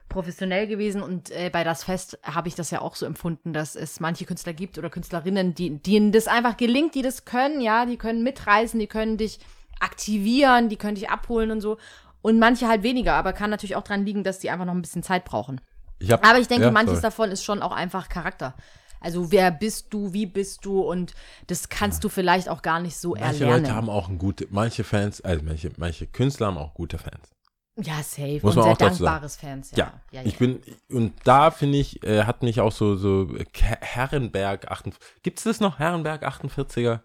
[0.07, 3.75] professionell gewesen und äh, bei das Fest habe ich das ja auch so empfunden, dass
[3.75, 7.85] es manche Künstler gibt oder Künstlerinnen, die, denen das einfach gelingt, die das können, ja,
[7.87, 9.39] die können mitreißen, die können dich
[9.79, 11.77] aktivieren, die können dich abholen und so.
[12.21, 14.81] Und manche halt weniger, aber kann natürlich auch dran liegen, dass die einfach noch ein
[14.81, 15.61] bisschen Zeit brauchen.
[15.99, 17.01] ich hab, Aber ich denke, ja, manches sorry.
[17.01, 18.55] davon ist schon auch einfach Charakter.
[19.01, 21.13] Also wer bist du, wie bist du und
[21.47, 23.63] das kannst du vielleicht auch gar nicht so Manche erlernen.
[23.63, 27.29] Leute haben auch ein gute, manche Fans, also manche, manche Künstler haben auch gute Fans.
[27.77, 28.39] Ja, safe.
[28.41, 29.71] Muss und man sehr auch dankbares Fans.
[29.71, 30.27] Ja, Ja, ja, ja.
[30.27, 34.97] ich bin, und da finde ich, äh, hat mich auch so, so Ke- Herrenberg 48,
[35.23, 37.01] gibt es das noch, Herrenberg 48er?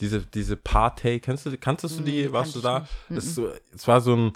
[0.00, 2.86] Diese, diese Partei, kennst du, kanntest du die, warst du da?
[3.08, 4.32] ist so, es war so ein,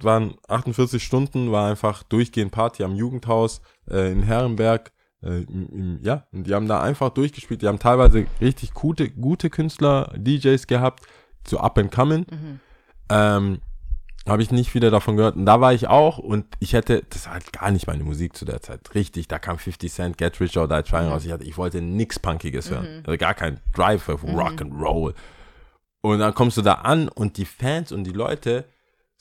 [0.00, 4.92] waren 48 Stunden, war einfach durchgehend Party am Jugendhaus äh, in Herrenberg.
[5.24, 7.62] Äh, im, im, ja, und die haben da einfach durchgespielt.
[7.62, 11.04] Die haben teilweise richtig gute, gute Künstler, DJs gehabt,
[11.46, 12.26] so up and coming.
[12.30, 12.60] Mhm.
[13.08, 13.58] Ähm,
[14.26, 15.36] habe ich nicht wieder davon gehört.
[15.36, 18.36] Und da war ich auch und ich hätte, das war halt gar nicht meine Musik
[18.36, 18.94] zu der Zeit.
[18.94, 21.24] Richtig, da kam 50 Cent, Get Rich or Die Trying raus.
[21.24, 23.02] Ich, hatte, ich wollte nix Punkiges hören.
[23.06, 25.14] Also gar kein Drive für Rock and Roll.
[26.00, 28.64] Und dann kommst du da an und die Fans und die Leute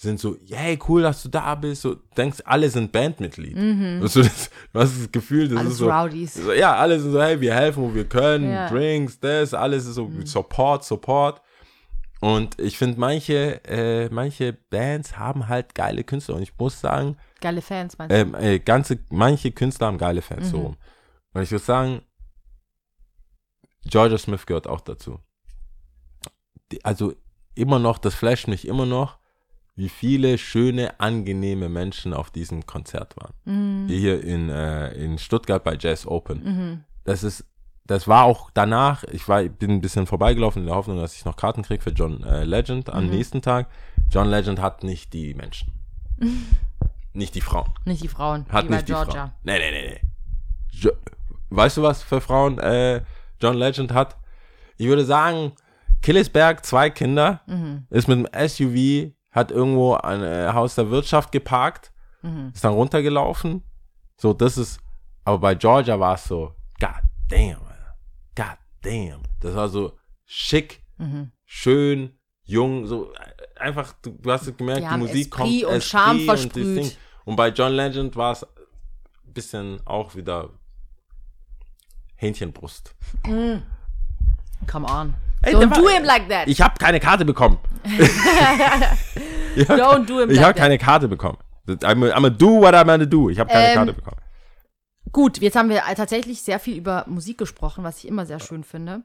[0.03, 1.81] sind so, hey, cool, dass du da bist.
[1.81, 3.55] So, denkst, alle sind Bandmitglied.
[3.57, 6.33] Und so, das, du hast das Gefühl, das Alles ist so, Rowdies.
[6.35, 8.69] so, ja, alle sind so, hey, wir helfen, wo wir können, Ja.
[8.69, 11.41] Drinks, das, alles ist so Support, Support.
[12.21, 16.35] Und ich finde, manche, äh, manche Bands haben halt geile Künstler.
[16.35, 20.49] Und ich muss sagen, Geile Fans, meinst ähm, äh, ganze, manche Künstler haben geile Fans
[20.49, 20.63] so Mhm.
[20.63, 20.77] rum.
[21.33, 22.01] Und ich würde sagen,
[23.85, 25.19] Georgia Smith gehört auch dazu.
[26.71, 27.13] Die, also
[27.55, 29.17] immer noch, das flasht mich immer noch,
[29.75, 33.33] wie viele schöne, angenehme Menschen auf diesem Konzert waren.
[33.45, 33.87] Mhm.
[33.89, 36.43] Hier in, äh, in Stuttgart bei Jazz Open.
[36.43, 36.83] Mhm.
[37.05, 37.45] das ist,
[37.85, 41.25] das war auch danach, ich war, bin ein bisschen vorbeigelaufen in der Hoffnung, dass ich
[41.25, 43.67] noch Karten kriege für John äh, Legend am nächsten Tag.
[44.09, 45.73] John Legend hat nicht die Menschen.
[47.13, 47.73] nicht die Frauen.
[47.85, 49.13] Nicht die Frauen, Hat nicht die Georgia.
[49.13, 49.31] Frauen.
[49.43, 50.01] Nee, nee, nee, nee.
[50.71, 50.91] Jo
[51.49, 53.01] weißt du, was für Frauen äh,
[53.41, 54.17] John Legend hat?
[54.77, 55.51] Ich würde sagen,
[56.01, 57.85] Killesberg, zwei Kinder, Mhm.
[57.91, 62.51] ist mit einem SUV, hat irgendwo ein äh, Haus der Wirtschaft geparkt, Mhm.
[62.53, 63.63] ist dann runtergelaufen.
[64.17, 64.79] So, das ist,
[65.25, 67.59] aber bei Georgia war es so, god damn,
[68.35, 69.23] god damn.
[69.41, 71.31] Das war so schick, Mhm.
[71.45, 75.83] schön, jung, so äh, einfach, du, du hast gemerkt, Die die Musik Esprit kommt, und
[75.83, 76.77] Charme und versprüht.
[76.77, 76.91] Ding.
[77.25, 80.49] Und bei John Legend war es ein bisschen auch wieder
[82.15, 82.95] Hähnchenbrust.
[83.23, 85.13] Come on.
[85.43, 86.47] Ey, Don't war- do him like that.
[86.47, 87.59] Ich habe keine Karte bekommen.
[89.55, 91.37] ich hab, Don't do him ich like habe keine Karte bekommen.
[91.67, 93.29] I'm, I'm a do what I'm gonna do.
[93.29, 94.17] Ich habe keine Ähm, Karte bekommen.
[95.11, 98.63] Gut, jetzt haben wir tatsächlich sehr viel über Musik gesprochen, was ich immer sehr schön
[98.63, 99.03] finde.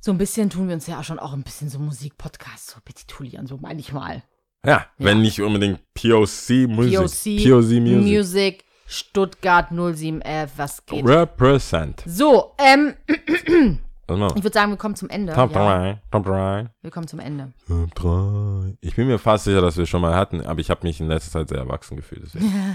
[0.00, 3.46] So ein bisschen tun wir uns ja schon auch ein bisschen so Musikpodcasts so betitulieren,
[3.46, 4.22] so manchmal.
[4.64, 6.94] Ja, wenn nicht unbedingt POC Musik.
[6.96, 8.02] POC, POC Music.
[8.02, 11.04] Music, Stuttgart 0711, was geht?
[11.04, 12.02] Represent.
[12.06, 12.94] So, ähm?
[14.10, 15.34] ich würde sagen, wir kommen zum Ende.
[15.34, 16.02] Top ja, 3.
[16.10, 16.70] Top 3.
[16.80, 17.52] wir kommen zum Ende.
[17.66, 18.76] Top 3.
[18.80, 21.08] Ich bin mir fast sicher, dass wir schon mal hatten, aber ich habe mich in
[21.08, 22.30] letzter Zeit sehr erwachsen gefühlt.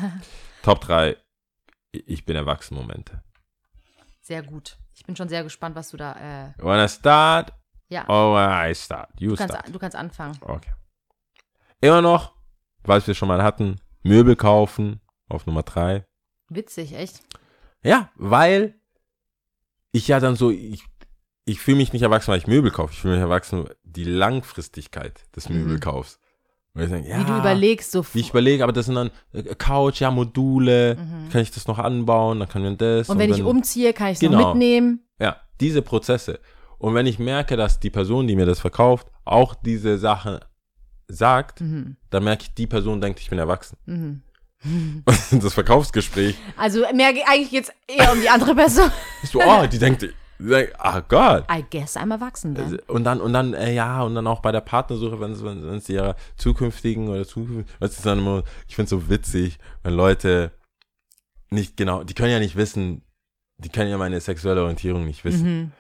[0.64, 1.18] Top 3.
[1.92, 3.24] Ich bin erwachsen Momente.
[4.22, 4.78] Sehr gut.
[4.94, 6.14] Ich bin schon sehr gespannt, was du da,
[6.48, 7.52] äh, Wanna start?
[7.90, 9.10] ja, Oh, I start.
[9.20, 9.74] You du, kannst, start.
[9.74, 10.38] du kannst anfangen.
[10.42, 10.72] Okay.
[11.82, 12.34] Immer noch,
[12.84, 16.06] weil wir schon mal hatten, Möbel kaufen auf Nummer 3.
[16.50, 17.22] Witzig, echt?
[17.84, 18.76] Ja, weil
[19.92, 20.84] ich ja dann so, ich,
[21.46, 22.94] ich fühle mich nicht erwachsen, weil ich Möbel kaufe.
[22.94, 25.58] Ich fühle mich erwachsen, die Langfristigkeit des Mhm.
[25.58, 26.20] Möbelkaufs.
[26.76, 29.12] Und ich denke, ja, Wie du überlegst, so Wie ich überlege, aber das sind dann
[29.34, 31.30] äh, Couch, ja, Module, Mhm.
[31.30, 33.10] kann ich das noch anbauen, dann können wir das.
[33.10, 34.40] Und wenn ich dann, umziehe, kann ich es Genau.
[34.40, 35.02] noch mitnehmen.
[35.20, 36.40] Ja, diese Prozesse.
[36.80, 40.40] Und wenn ich merke, dass die Person, die mir das verkauft, auch diese Sache
[41.08, 41.98] sagt, Mhm.
[42.10, 43.78] dann merke ich, die Person denkt, ich bin erwachsen.
[43.86, 44.22] Mhm.
[45.32, 48.90] das Verkaufsgespräch Also mehr, ge- eigentlich jetzt eher um die andere Person.
[49.24, 50.08] so, oh, die denkt,
[50.40, 51.46] denkt ah Gott.
[51.52, 52.80] I guess I'm erwachsen dann.
[52.88, 55.64] Und dann, und dann, äh, ja, und dann auch bei der Partnersuche, wenn es, wenn
[55.76, 59.94] es ihrer zukünftigen oder zukünftigen, was ist dann immer, ich finde es so witzig, wenn
[59.94, 60.52] Leute
[61.50, 63.04] nicht genau, die können ja nicht wissen,
[63.58, 65.72] die können ja meine sexuelle Orientierung nicht wissen, Mhm.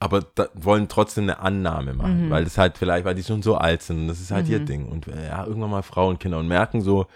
[0.00, 2.30] aber da, wollen trotzdem eine Annahme machen, Mhm.
[2.30, 4.60] weil das halt vielleicht, weil die schon so alt sind und das ist halt ihr
[4.60, 4.66] Mhm.
[4.66, 7.06] Ding und äh, ja, irgendwann mal Frauen, Kinder und merken so,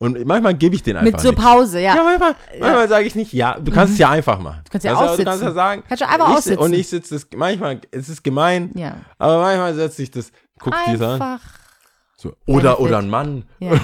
[0.00, 1.32] und manchmal gebe ich den einfach Mit so.
[1.32, 1.94] Pause, ja.
[1.94, 4.62] Ja, manchmal, manchmal sage ich nicht, ja, du kannst es ja einfach machen.
[4.64, 5.42] Du kannst ja Du kannst aussitzen.
[5.46, 6.58] ja sagen, Kannst ja einfach ich, aussitzen.
[6.58, 8.96] Und ich sitze, das- manchmal, es ist gemein, Ja.
[9.18, 11.22] aber manchmal setze ich das, guck dir das an.
[11.22, 11.40] Einfach.
[12.16, 12.80] So, oder, Benefit.
[12.86, 13.44] oder ein Mann.
[13.60, 13.72] Ja.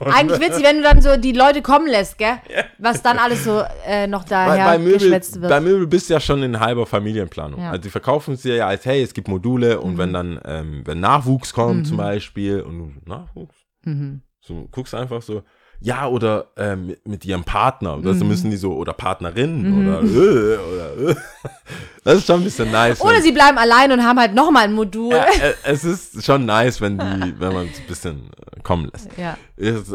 [0.00, 2.34] Eigentlich witzig, wenn du dann so die Leute kommen lässt, gell?
[2.78, 5.48] Was dann alles so äh, noch Bei, daher bei, Möbel, geschwätzt wird.
[5.48, 7.58] bei Möbel bist du ja schon in halber Familienplanung.
[7.58, 7.66] Ja.
[7.66, 7.70] Mhm.
[7.72, 10.82] Also die verkaufen es dir ja als, hey, es gibt Module und wenn dann, ähm,
[10.84, 14.20] wenn Nachwuchs kommt zum Beispiel und du, Nachwuchs, mhm.
[14.40, 15.42] So guckst einfach so,
[15.82, 17.96] ja, oder ähm, mit, mit ihrem Partner.
[17.96, 18.02] Mhm.
[18.02, 21.16] das müssen die so, oder Partnerin oder äh, oder äh.
[22.04, 23.00] Das ist schon ein bisschen nice.
[23.00, 25.12] Oder wenn- sie bleiben allein und haben halt nochmal ein Modul.
[25.14, 29.08] äh, es ist schon nice, wenn die, wenn man es ein bisschen äh, kommen lässt.
[29.18, 29.36] Ja.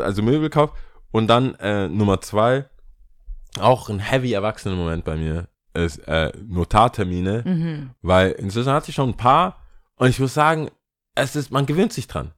[0.01, 0.71] Also Möbelkauf.
[1.11, 2.65] Und dann äh, Nummer zwei,
[3.59, 7.89] auch ein heavy erwachsenen Moment bei mir, ist äh, Notartermine, Mhm.
[8.01, 9.57] weil inzwischen hatte ich schon ein paar
[9.97, 10.69] und ich muss sagen,
[11.15, 12.31] es ist, man gewöhnt sich dran.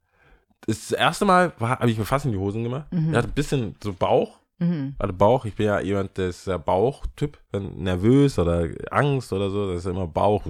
[0.65, 2.91] Das erste Mal habe ich mir fast in die Hosen gemacht.
[2.91, 3.11] Mhm.
[3.11, 4.95] Ich hatte ein bisschen so Bauch, Mhm.
[4.99, 5.45] hatte Bauch.
[5.45, 9.85] Ich bin ja jemand, der ist der Bauchtyp, wenn nervös oder Angst oder so, das
[9.85, 10.43] ist immer Bauch,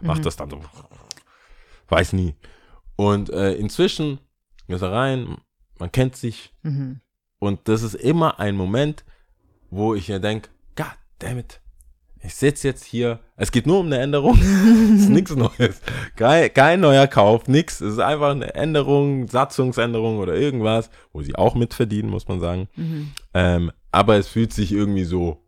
[0.00, 0.60] macht das dann so,
[1.88, 2.34] weiß nie.
[2.96, 4.18] Und äh, inzwischen
[4.66, 5.36] ist er rein,
[5.78, 7.00] man kennt sich Mhm.
[7.38, 9.04] und das ist immer ein Moment,
[9.70, 10.86] wo ich mir denke, God
[11.20, 11.60] damn it,
[12.22, 14.36] ich sitze jetzt hier, es geht nur um eine Änderung,
[14.94, 15.80] es ist nichts Neues,
[16.16, 21.34] kein, kein neuer Kauf, nix, es ist einfach eine Änderung, Satzungsänderung oder irgendwas, wo sie
[21.36, 22.68] auch mitverdienen, muss man sagen.
[22.76, 23.12] Mhm.
[23.34, 25.44] Ähm, aber es fühlt sich irgendwie so,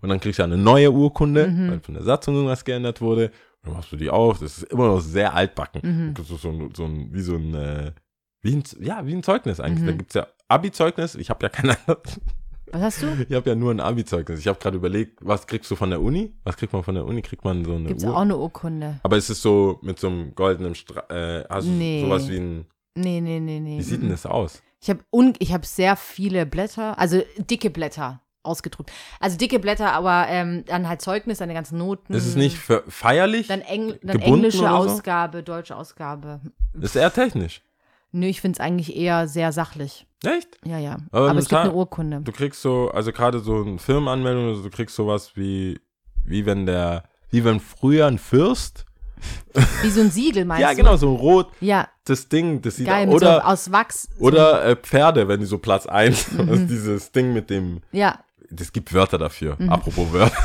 [0.00, 1.70] und dann kriegst du eine neue Urkunde, Mhm.
[1.70, 3.26] weil von der Satzung irgendwas geändert wurde.
[3.26, 5.80] Und dann machst du die auf, das ist immer noch sehr altbacken.
[6.08, 6.14] Mhm.
[6.14, 7.92] Das ist so, ein- so ein, wie so ein, äh,
[8.40, 9.82] wie ein, ja, wie ein Zeugnis eigentlich.
[9.82, 9.86] Mhm.
[9.86, 12.20] Da gibt's ja Abi-Zeugnis, ich habe ja kein anderes.
[12.72, 13.06] Was hast du?
[13.28, 14.40] Ich habe ja nur ein Abi-Zeugnis.
[14.40, 16.32] Ich habe gerade überlegt, was kriegst du von der Uni?
[16.44, 17.20] Was kriegt man von der Uni?
[17.22, 18.16] Kriegt man so eine Gibt's Uhr?
[18.16, 18.98] auch eine Urkunde?
[19.02, 22.02] Aber es ist so mit so einem goldenen Stra äh, hast du Nee.
[22.02, 23.78] sowas wie ein, Nee, nee, nee, nee.
[23.78, 24.62] wie sieht denn das aus?
[24.80, 25.00] Ich habe
[25.38, 28.90] ich hab sehr viele Blätter, also dicke Blätter ausgedruckt.
[29.20, 32.12] Also dicke Blätter, aber ähm, dann halt Zeugnis, deine ganzen Noten.
[32.12, 32.56] Ist es nicht
[32.88, 33.46] feierlich?
[33.46, 34.66] Dann, Eng, dann englische so?
[34.66, 36.40] Ausgabe, deutsche Ausgabe.
[36.80, 37.62] Ist eher technisch.
[38.12, 40.06] Nö, ich finde es eigentlich eher sehr sachlich.
[40.24, 40.58] Echt?
[40.64, 40.98] Ja, ja.
[41.10, 42.20] Aber Aber, es gibt eine Urkunde.
[42.22, 45.80] Du kriegst so, also gerade so eine Firmenanmeldung, also du kriegst sowas wie,
[46.24, 48.84] wie wenn der, wie wenn früher ein Fürst,
[49.82, 50.76] Wie so ein Siegel, meinst ja du?
[50.76, 54.08] genau, so ein rot, Ja, das Ding, das sieht geil, oder, so aus Wachs.
[54.18, 56.46] so- oder äh, Pferde, wenn die so Platz 1, Mhm.
[56.48, 58.18] das ist dieses Ding mit dem, Ja,
[58.58, 59.70] es gibt Wörter dafür, Mhm.
[59.70, 60.36] apropos Wörter.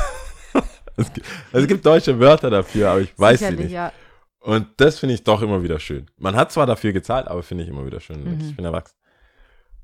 [0.96, 3.74] es, gibt, es gibt deutsche Wörter dafür, aber ich weiß sie sicherlich, nicht.
[3.74, 3.92] ja.
[4.40, 6.06] Und das finde ich doch immer wieder schön.
[6.16, 8.22] Man hat zwar dafür gezahlt, aber finde ich immer wieder schön.
[8.22, 8.40] Mhm.
[8.40, 8.94] Ich bin erwachsen.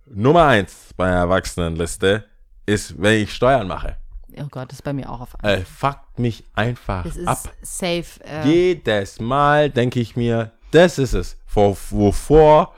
[0.06, 2.24] Nummer eins bei der Erwachsenenliste
[2.66, 3.96] ist, wenn ich Steuern mache.
[4.36, 7.38] Oh Gott, das ist bei mir auch auf Äh, fuckt mich einfach Das ist ab.
[7.62, 8.04] safe.
[8.24, 12.74] Äh, Jedes Mal denke ich mir, das ist es, vor, wovor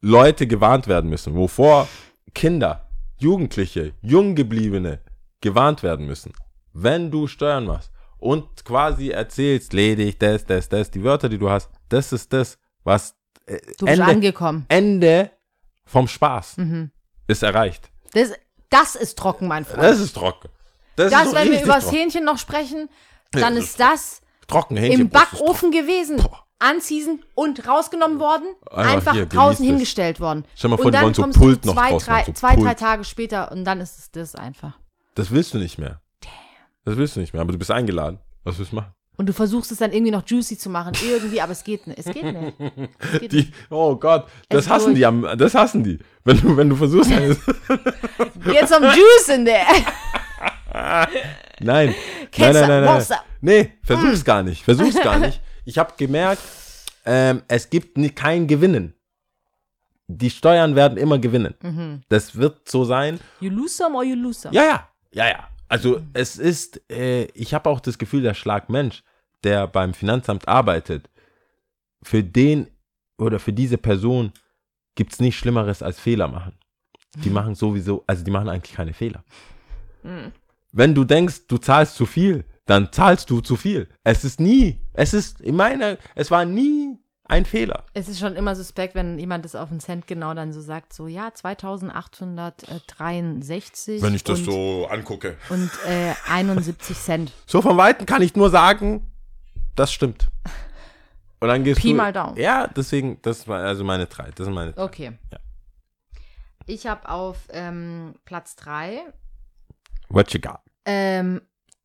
[0.00, 1.86] Leute gewarnt werden müssen, wovor
[2.34, 2.88] Kinder,
[3.18, 5.00] Jugendliche, Junggebliebene
[5.40, 6.32] gewarnt werden müssen.
[6.72, 11.50] Wenn du Steuern machst und quasi erzählst, ledig, das, das, das, die Wörter, die du
[11.50, 13.14] hast, das ist das, was
[13.46, 14.64] äh, du bist Ende, angekommen.
[14.68, 15.30] Ende
[15.84, 16.90] vom Spaß Mhm.
[17.26, 17.90] ist erreicht.
[18.12, 18.32] Das,
[18.70, 19.82] das ist trocken, mein Freund.
[19.82, 20.48] Das ist trocken.
[20.96, 21.96] Das, Das, ist wenn wir übers trocken.
[21.98, 22.88] Hähnchen noch sprechen,
[23.32, 25.00] dann das ist das Trocken Hähnchen.
[25.02, 26.16] im Backofen gewesen.
[26.16, 26.42] Boah.
[26.58, 30.46] Anziehen und rausgenommen worden, Einfach einfach hier, draußen hingestellt worden.
[30.54, 32.56] Stell mal vor, und die dann wollen so Pult noch zwei, draus drei, so zwei,
[32.56, 32.78] drei Pult.
[32.78, 34.78] Tage später und dann ist es das einfach.
[35.16, 36.00] Das willst du nicht mehr.
[36.86, 38.20] Das willst du nicht mehr, aber du bist eingeladen.
[38.44, 38.94] Was willst du machen?
[39.16, 41.98] Und du versuchst es dann irgendwie noch juicy zu machen, irgendwie, aber es geht nicht.
[41.98, 42.54] Es geht nicht.
[42.98, 43.32] Es geht nicht.
[43.32, 44.96] Die, oh Gott, das Es hassen durch.
[44.98, 45.98] die am, das hassen die.
[46.24, 47.28] Wenn du, wenn du versuchst, eine,
[48.44, 49.66] Get some juice in there.
[51.60, 51.94] nein,
[52.38, 53.04] nein, nein, nein, nein.
[53.40, 55.40] Nee, versuch's gar nicht, versuch's gar nicht.
[55.68, 56.40] Ich habe gemerkt,
[57.04, 58.94] ähm, es gibt nie, kein Gewinnen.
[60.06, 61.54] Die Steuern werden immer gewinnen.
[61.60, 62.02] Mhm.
[62.08, 63.18] Das wird so sein.
[63.40, 64.54] You lose some or you lose some.
[64.54, 65.48] Ja, ja, ja, ja.
[65.68, 69.02] Also es ist, äh, ich habe auch das Gefühl, der Schlagmensch,
[69.44, 71.10] der beim Finanzamt arbeitet,
[72.02, 72.68] für den
[73.18, 74.32] oder für diese Person
[74.94, 76.52] gibt es nichts Schlimmeres als Fehler machen.
[77.24, 79.24] Die machen sowieso, also die machen eigentlich keine Fehler.
[80.72, 83.88] Wenn du denkst, du zahlst zu viel, dann zahlst du zu viel.
[84.04, 86.98] Es ist nie, es ist, in meiner, es war nie
[87.28, 87.84] ein Fehler.
[87.94, 90.92] Es ist schon immer suspekt, wenn jemand das auf den Cent genau dann so sagt,
[90.92, 95.36] so ja, 2863 und, so angucke.
[95.48, 97.32] und äh, 71 Cent.
[97.46, 99.10] So von Weitem kann ich nur sagen,
[99.74, 100.28] das stimmt.
[101.40, 101.96] Und dann gehst Pi du.
[101.96, 102.36] mal Daumen.
[102.38, 104.30] Ja, deswegen, das war also meine drei.
[104.34, 104.82] Das sind meine drei.
[104.82, 105.12] Okay.
[105.30, 105.38] Ja.
[106.66, 109.00] Ich habe auf ähm, Platz 3
[110.08, 110.60] What you got?
[110.84, 111.40] ähm,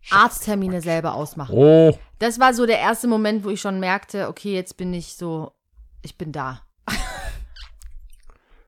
[0.09, 1.55] Arzttermine selber ausmachen.
[1.55, 5.15] Oh, Das war so der erste Moment, wo ich schon merkte, okay, jetzt bin ich
[5.15, 5.51] so,
[6.01, 6.61] ich bin da.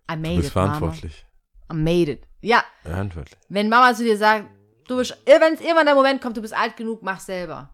[0.10, 0.74] I du made bist it, Mama.
[0.76, 1.26] verantwortlich.
[1.72, 2.28] I made it.
[2.42, 3.38] Ja, Verantwortlich.
[3.50, 4.46] wenn Mama zu dir sagt,
[4.88, 7.70] du bist, wenn irgendwann der Moment kommt, du bist alt genug, mach selber.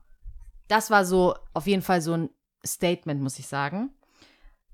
[0.67, 2.29] Das war so auf jeden Fall so ein
[2.65, 3.89] Statement, muss ich sagen.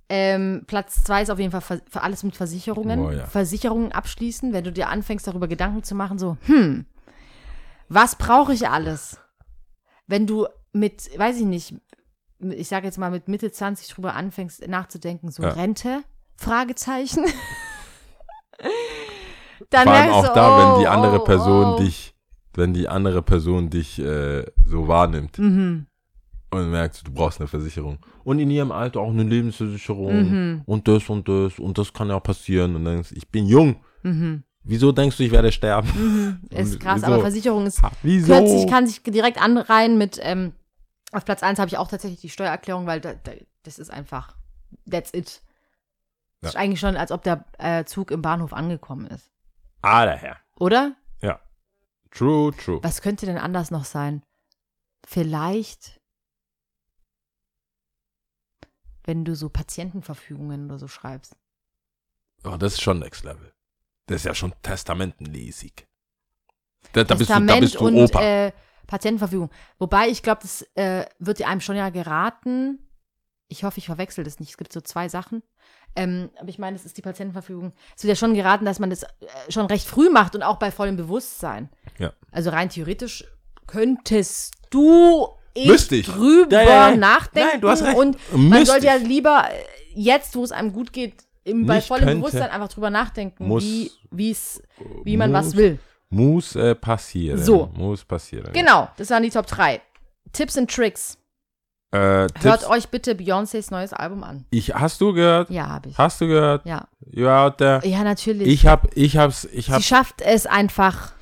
[0.09, 2.99] Ähm, Platz zwei ist auf jeden Fall für, für alles mit Versicherungen.
[2.99, 3.25] Oh, ja.
[3.25, 6.86] Versicherungen abschließen, wenn du dir anfängst, darüber Gedanken zu machen, so, hm,
[7.89, 9.19] was brauche ich alles?
[10.07, 11.75] Wenn du mit, weiß ich nicht,
[12.39, 15.49] ich sage jetzt mal mit Mitte 20 drüber anfängst nachzudenken, so Ja.
[15.49, 16.03] Rente?
[16.38, 17.25] Fragezeichen.
[19.69, 21.77] Dann Vor allem auch du, da, wenn die oh, andere oh, Person oh.
[21.77, 22.13] dich,
[22.53, 25.88] wenn die andere Person dich äh, so wahrnimmt Mhm.
[26.51, 27.99] und merkst, du brauchst eine Versicherung.
[28.23, 30.61] Und in ihrem Alter auch eine Lebensversicherung Mhm.
[30.65, 32.75] und das und das und das kann ja auch passieren.
[32.75, 33.77] Und dann denkst ich bin jung.
[34.03, 34.43] Mhm.
[34.68, 35.88] Wieso denkst du, ich werde sterben?
[35.95, 36.41] Mhm.
[36.49, 37.07] Ist krass, wieso?
[37.07, 38.26] aber Versicherung ist Ha, Wieso?
[38.34, 40.53] plötzlich kann sich direkt anreihen mit, ähm,
[41.11, 43.32] auf Platz 1 habe ich auch tatsächlich die Steuererklärung, weil da, da,
[43.63, 44.36] das ist einfach,
[44.89, 45.41] that's it.
[46.41, 49.30] Das ist eigentlich schon, als ob der äh, Zug im Bahnhof angekommen ist.
[49.82, 50.38] ah, daher.
[50.59, 50.95] Oder?
[51.22, 51.39] Ja.
[52.11, 52.80] True, true.
[52.82, 54.24] Was könnte denn anders noch sein?
[55.07, 55.99] Vielleicht,
[59.03, 61.36] wenn du so Patientenverfügungen oder so schreibst.
[62.43, 63.51] Oh, das ist schon Next Level.
[64.08, 65.88] Das ist ja schon testamentenlesig.
[66.93, 68.22] Da, da, bist du, Testament da bist du und Opa.
[68.22, 68.51] Äh,
[68.88, 69.49] Patientenverfügung.
[69.80, 72.80] Wobei ich glaube, das äh, wird dir einem schon ja geraten.
[73.47, 74.51] Ich hoffe, ich verwechsel das nicht.
[74.51, 75.43] Es gibt so zwei Sachen.
[75.95, 77.74] Ähm, aber ich meine, das ist die Patientenverfügung.
[77.95, 79.08] Es wird ja schon geraten, dass man das äh,
[79.49, 81.70] schon recht früh macht und auch bei vollem Bewusstsein.
[81.97, 82.14] Ja.
[82.32, 83.26] Also rein theoretisch
[83.66, 86.06] könntest du ich Müsste ich.
[86.06, 86.97] drüber Ja, ja, ja.
[86.97, 87.49] nachdenken.
[87.49, 87.97] Nein, du hast recht.
[87.97, 91.79] Und man Müsste sollte ja lieber äh, jetzt, wo es einem gut geht, im, bei
[91.79, 92.19] vollem könnte.
[92.19, 93.63] Bewusstsein einfach drüber nachdenken, Muss.
[93.63, 94.61] wie, wie's,
[95.03, 95.79] wie man was will.
[96.09, 97.41] Muss äh, passieren.
[97.41, 97.71] So.
[97.73, 98.51] Muss passieren.
[98.53, 99.81] Genau, das waren die Top 3.
[100.33, 101.17] Tipps und Tricks.
[101.91, 102.65] Äh, Hört Tipps.
[102.69, 104.45] euch bitte Beyoncés neues Album an.
[104.49, 105.49] Ich, hast du gehört?
[105.49, 105.97] Ja, habe ich.
[105.97, 106.65] Hast du gehört?
[106.65, 106.87] Ja.
[107.05, 107.85] You out there?
[107.87, 108.47] Ja, natürlich.
[108.47, 111.13] Ich hab, ich hab's, ich hab, Sie schafft es einfach.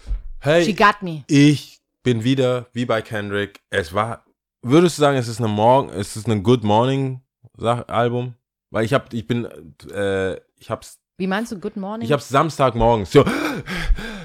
[0.41, 1.23] She hey, got me.
[1.27, 3.61] ich bin wieder wie bei Kendrick.
[3.69, 4.25] Es war,
[4.61, 7.21] würdest du sagen, es ist eine Morgen, es ist ein Good Morning
[7.59, 8.35] Album?
[8.73, 9.45] Weil ich hab, ich bin,
[9.93, 12.03] äh, ich hab's, Wie meinst du Good Morning?
[12.07, 13.11] ich hab's Samstagmorgens.
[13.11, 13.21] So,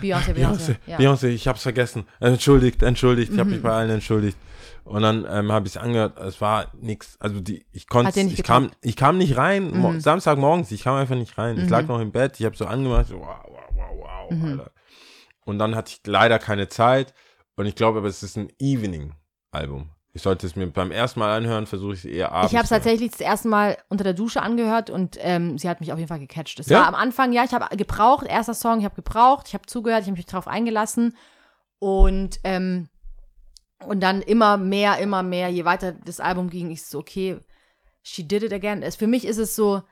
[0.00, 1.26] Beyoncé, Beyoncé, Beyoncé.
[1.26, 1.28] Ja.
[1.34, 2.06] Ich hab's vergessen.
[2.18, 3.52] Entschuldigt, entschuldigt, ich hab Mhm.
[3.52, 4.38] mich bei allen entschuldigt.
[4.84, 7.18] Und dann ähm, habe ich es angehört, es war nix.
[7.20, 9.70] Also die, ich konnte, ich kam, ich kam nicht rein.
[9.70, 10.00] Mhm.
[10.00, 11.58] Samstagmorgens, ich kam einfach nicht rein.
[11.58, 11.68] Ich Mhm.
[11.68, 14.44] lag noch im Bett, ich habe so angemacht, so, wow, wow, wow, wow, Mhm.
[14.60, 14.70] Alter.
[15.44, 17.12] Und dann hatte ich leider keine Zeit.
[17.56, 19.90] Und ich glaube, aber es ist ein Evening-Album.
[20.14, 22.50] Ich sollte es mir beim ersten Mal anhören, versuche ich es eher abends.
[22.52, 25.80] Ich habe es tatsächlich das erste Mal unter der Dusche angehört und ähm, sie hat
[25.80, 26.58] mich auf jeden Fall gecatcht.
[26.58, 26.80] Es Ja?
[26.80, 30.02] war am Anfang, ja, ich habe gebraucht, erster Song, ich habe gebraucht, ich habe zugehört,
[30.02, 31.16] ich habe mich drauf eingelassen
[31.78, 32.88] und ähm,
[33.86, 37.38] und dann immer mehr, immer mehr, je weiter das Album ging, ich so, okay,
[38.02, 38.82] she did it again.
[38.82, 39.82] Es, für mich ist es so,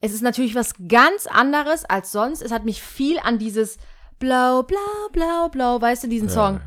[0.00, 2.42] es ist natürlich was ganz anderes als sonst.
[2.42, 3.78] Es hat mich viel an dieses
[4.18, 4.78] Blau, blau,
[5.12, 6.60] blau, blau, weißt du, diesen Song.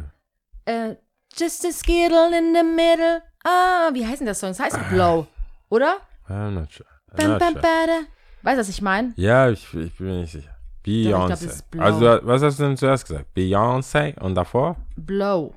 [0.65, 0.95] Äh,
[1.39, 3.21] just a skittle in the middle.
[3.43, 4.49] Ah, wie heißt denn der Song?
[4.49, 5.27] Das heißt Blow,
[5.69, 5.97] oder?
[6.27, 6.87] I'm not sure.
[7.11, 7.61] I'm Bam, not bam, sure.
[7.61, 7.99] bada.
[8.43, 9.13] Weißt du, was ich meine?
[9.15, 10.55] Ja, ich, ich bin mir nicht sicher.
[10.83, 11.45] glaub, Beyoncé.
[11.45, 11.65] ist.
[11.77, 13.25] Also, was hast du denn zuerst gesagt?
[13.35, 14.75] Beyoncé und davor?
[14.95, 15.55] Blow.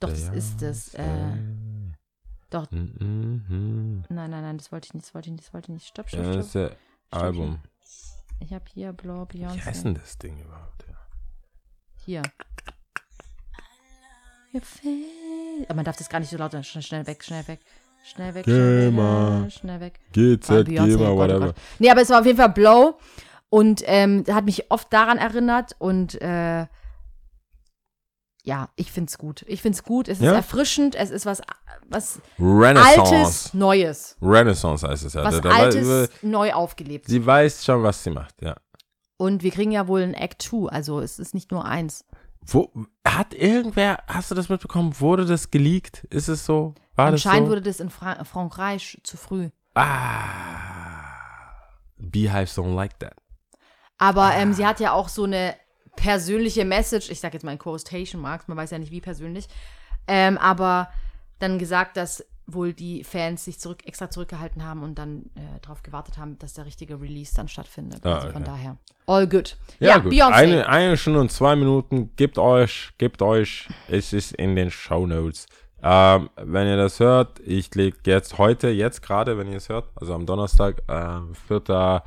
[0.00, 0.94] Doch, das ist es.
[0.94, 1.94] Äh, Beyoncé.
[2.50, 2.70] doch.
[2.70, 4.04] Mhm.
[4.08, 5.86] nein, nein, nein, das wollte ich nicht, das wollte ich nicht, das wollte ich nicht.
[5.88, 6.62] Stopp, stopp, Ja, das stopp.
[6.70, 6.72] ist
[7.12, 7.58] der Album.
[8.40, 9.82] Ich habe hier Blow, Wie heißt Beyoncé.
[9.84, 10.84] denn das Ding überhaupt?
[10.88, 10.96] Ja.
[12.04, 12.22] Hier.
[15.66, 16.64] Aber man darf das gar nicht so laut sagen.
[16.64, 17.60] Schnell, schnell weg, schnell weg.
[18.04, 19.44] Schnell weg, schnell Gamer.
[19.44, 19.52] weg.
[19.52, 20.00] Schnell weg.
[20.12, 21.54] GZ, Ah, Gamer, oh oh whatever.
[21.78, 22.98] Nee, aber es war auf jeden Fall Blow
[23.48, 26.66] und ähm, hat mich oft daran erinnert und äh,
[28.44, 29.44] ja, ich find's gut.
[29.46, 30.08] Ich find's gut.
[30.08, 30.34] Es ist Ja?
[30.34, 30.96] erfrischend.
[30.96, 31.42] Es ist was,
[31.88, 33.14] was Renaissance.
[33.14, 34.16] Altes, Neues.
[34.20, 35.22] Renaissance heißt es ja.
[35.22, 37.06] Was Da- da- Altes, neu aufgelebt.
[37.06, 38.56] Sie weiß schon, was sie macht, ja.
[39.16, 42.04] Und wir kriegen ja wohl ein Act 2, also es ist nicht nur eins.
[42.46, 42.70] Wo,
[43.06, 44.98] hat irgendwer, hast du das mitbekommen?
[45.00, 46.04] Wurde das geleakt?
[46.10, 46.74] Ist es so?
[46.96, 47.50] War Anscheinend das so?
[47.50, 49.50] wurde das in Fra Frankreich zu früh.
[49.74, 50.98] ah.
[51.98, 53.14] Beehives don't like that.
[53.98, 55.54] Aber ähm, sie hat ja auch so eine
[55.94, 59.46] persönliche Message, ich sag jetzt mal in Quotation Marks, man weiß ja nicht wie persönlich,
[60.08, 60.88] ähm, aber
[61.38, 62.24] dann gesagt, dass
[62.54, 66.54] wohl die Fans sich zurück, extra zurückgehalten haben und dann äh, darauf gewartet haben, dass
[66.54, 68.04] der richtige Release dann stattfindet.
[68.04, 68.76] Ah, also von daher.
[69.06, 69.56] All good.
[69.80, 70.12] Ja, Ja, gut.
[70.12, 70.32] Beyoncé.
[70.32, 72.10] Eine, eine Stunde und zwei Minuten.
[72.16, 73.68] Gebt euch, gebt euch.
[73.88, 75.46] Es ist in den Show Notes.
[75.82, 79.88] Ähm, wenn ihr das hört, ich lege jetzt heute, jetzt gerade, wenn ihr es hört,
[79.96, 82.02] also am Donnerstag, ähm, 4.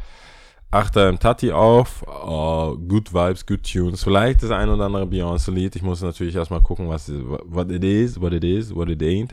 [0.75, 0.95] 8.
[0.97, 2.03] im Tati auf.
[2.03, 4.03] Äh, good Vibes, good Tunes.
[4.03, 5.75] Vielleicht das ein oder andere Beyoncé-Lied.
[5.75, 7.09] Ich muss natürlich erstmal gucken, was
[7.45, 9.31] what it is, what it is, what it ain't.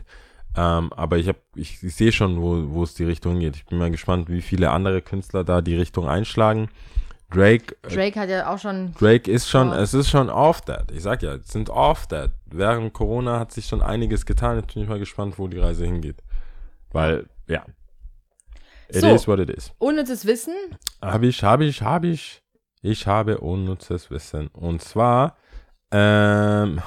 [0.55, 3.55] Ähm, aber ich, hab, ich, ich sehe schon, wo, wo es die Richtung geht.
[3.55, 6.69] Ich bin mal gespannt, wie viele andere Künstler da die Richtung einschlagen.
[7.31, 8.93] Drake, äh, Drake hat ja auch schon.
[8.99, 10.91] Drake ist schon, es ist schon off that.
[10.91, 12.31] Ich sag ja, es sind off that.
[12.45, 14.57] Während Corona hat sich schon einiges getan.
[14.57, 16.17] Jetzt bin ich mal gespannt, wo die Reise hingeht.
[16.91, 17.65] Weil, ja.
[18.89, 19.15] It So.
[19.15, 19.71] is what it is.
[19.79, 20.53] Unnützes Wissen.
[21.01, 22.43] Hab ich, hab ich, hab ich.
[22.83, 24.49] Ich habe unnützes Wissen.
[24.49, 25.37] Und zwar,
[25.89, 26.81] ähm,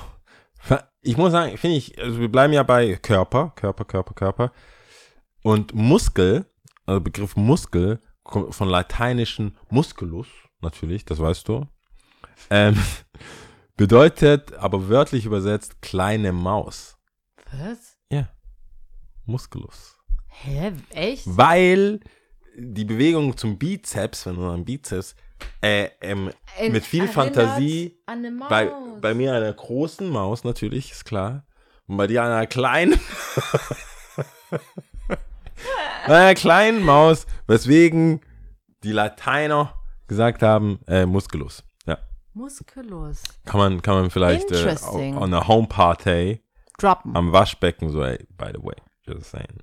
[1.06, 4.52] ich muss sagen, finde ich, also wir bleiben ja bei Körper, Körper, Körper, Körper.
[5.42, 6.46] Und Muskel,
[6.84, 10.26] also Begriff Muskel, kommt von lateinischen Musculus,
[10.60, 11.66] natürlich, das weißt du.
[12.50, 12.76] Ähm,
[13.76, 16.96] bedeutet, aber wörtlich übersetzt, kleine Maus.
[17.52, 17.96] Was?
[18.10, 18.28] Ja.
[19.24, 19.96] Musculus.
[20.28, 20.72] Hä?
[20.90, 21.24] Echt?
[21.26, 22.00] Weil
[22.58, 25.14] die Bewegung zum Bizeps, wenn du an Bizeps,
[25.60, 27.98] äh, ähm, Ent- mit viel Fantasie
[28.48, 31.44] bei, bei mir einer großen Maus natürlich, ist klar.
[31.86, 32.98] Und bei dir einer kleinen.
[36.06, 38.20] bei einer kleinen Maus, weswegen
[38.82, 39.74] die Lateiner
[40.08, 41.62] gesagt haben, äh, Musculus.
[41.86, 41.98] Ja.
[42.32, 43.22] Muskulus.
[43.44, 44.76] Kann man, kann man vielleicht äh,
[45.16, 46.40] on a home party
[46.78, 47.16] Droppen.
[47.16, 48.74] am Waschbecken so, ey, by the way,
[49.06, 49.60] just saying.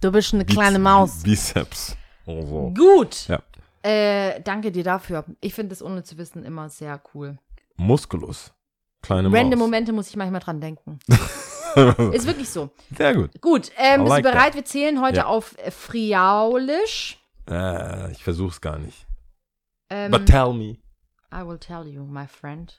[0.00, 1.22] Du bist eine kleine Biz- Maus.
[1.22, 1.96] Bizeps.
[2.26, 2.72] Oder so.
[2.76, 3.28] Gut.
[3.28, 3.42] Ja.
[3.82, 5.24] Äh, danke dir dafür.
[5.40, 7.38] Ich finde das ohne zu wissen immer sehr cool.
[7.76, 8.52] Musculus.
[9.02, 9.66] Kleine Random Maus.
[9.66, 11.00] Momente muss ich manchmal dran denken.
[12.12, 12.70] Ist wirklich so.
[12.96, 13.40] Sehr gut.
[13.40, 14.54] Gut, ähm, I bist like du bereit?
[14.54, 15.26] Wir zählen heute Ja.
[15.26, 17.18] auf äh, Friaulisch.
[17.50, 19.06] Äh, ich versuch's gar nicht.
[19.90, 20.76] Ähm, But tell me.
[21.34, 22.78] I will tell you, my friend.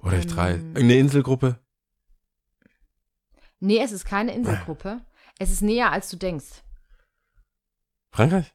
[0.00, 0.54] Oder ich drei.
[0.54, 1.58] ähm, Eine Inselgruppe?
[3.60, 5.00] Nee, es ist keine Inselgruppe.
[5.38, 6.62] Es ist näher, als du denkst.
[8.18, 8.52] Frankreich?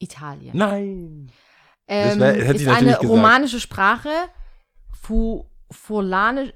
[0.00, 0.56] Italien.
[0.56, 1.30] Nein.
[1.86, 3.04] Ähm, wär- ist eine gesagt.
[3.04, 4.10] romanische Sprache.
[4.92, 6.52] Fu, Furlanisch.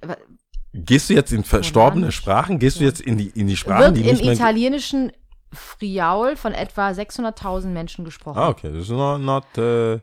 [0.74, 2.16] Gehst du jetzt in verstorbene Romanisch.
[2.16, 2.58] Sprachen?
[2.58, 4.32] Gehst du jetzt in die, in die Sprachen, Wird die im nicht mehr...
[4.34, 5.12] italienischen
[5.52, 8.38] Friaul von etwa 600.000 Menschen gesprochen.
[8.38, 8.72] Ah, okay.
[8.72, 10.00] Das ist not, not äh,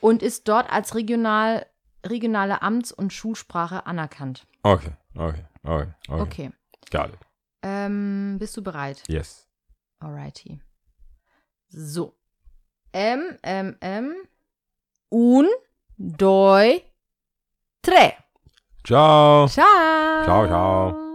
[0.00, 1.66] Und ist dort als regional,
[2.06, 4.46] regionale Amts- und Schulsprache anerkannt.
[4.62, 6.20] okay, okay, okay, okay.
[6.22, 6.50] Okay.
[6.92, 7.18] Got it.
[7.62, 9.02] Ähm, bist du bereit?
[9.08, 9.48] Yes.
[9.98, 10.60] Alrighty.
[11.68, 12.14] So.
[12.92, 14.14] M, M, M.
[15.10, 15.46] Un,
[15.94, 16.82] doi,
[17.80, 18.16] tre.
[18.82, 19.46] Ciao.
[19.48, 20.24] Ciao.
[20.24, 21.05] Ciao, ciao.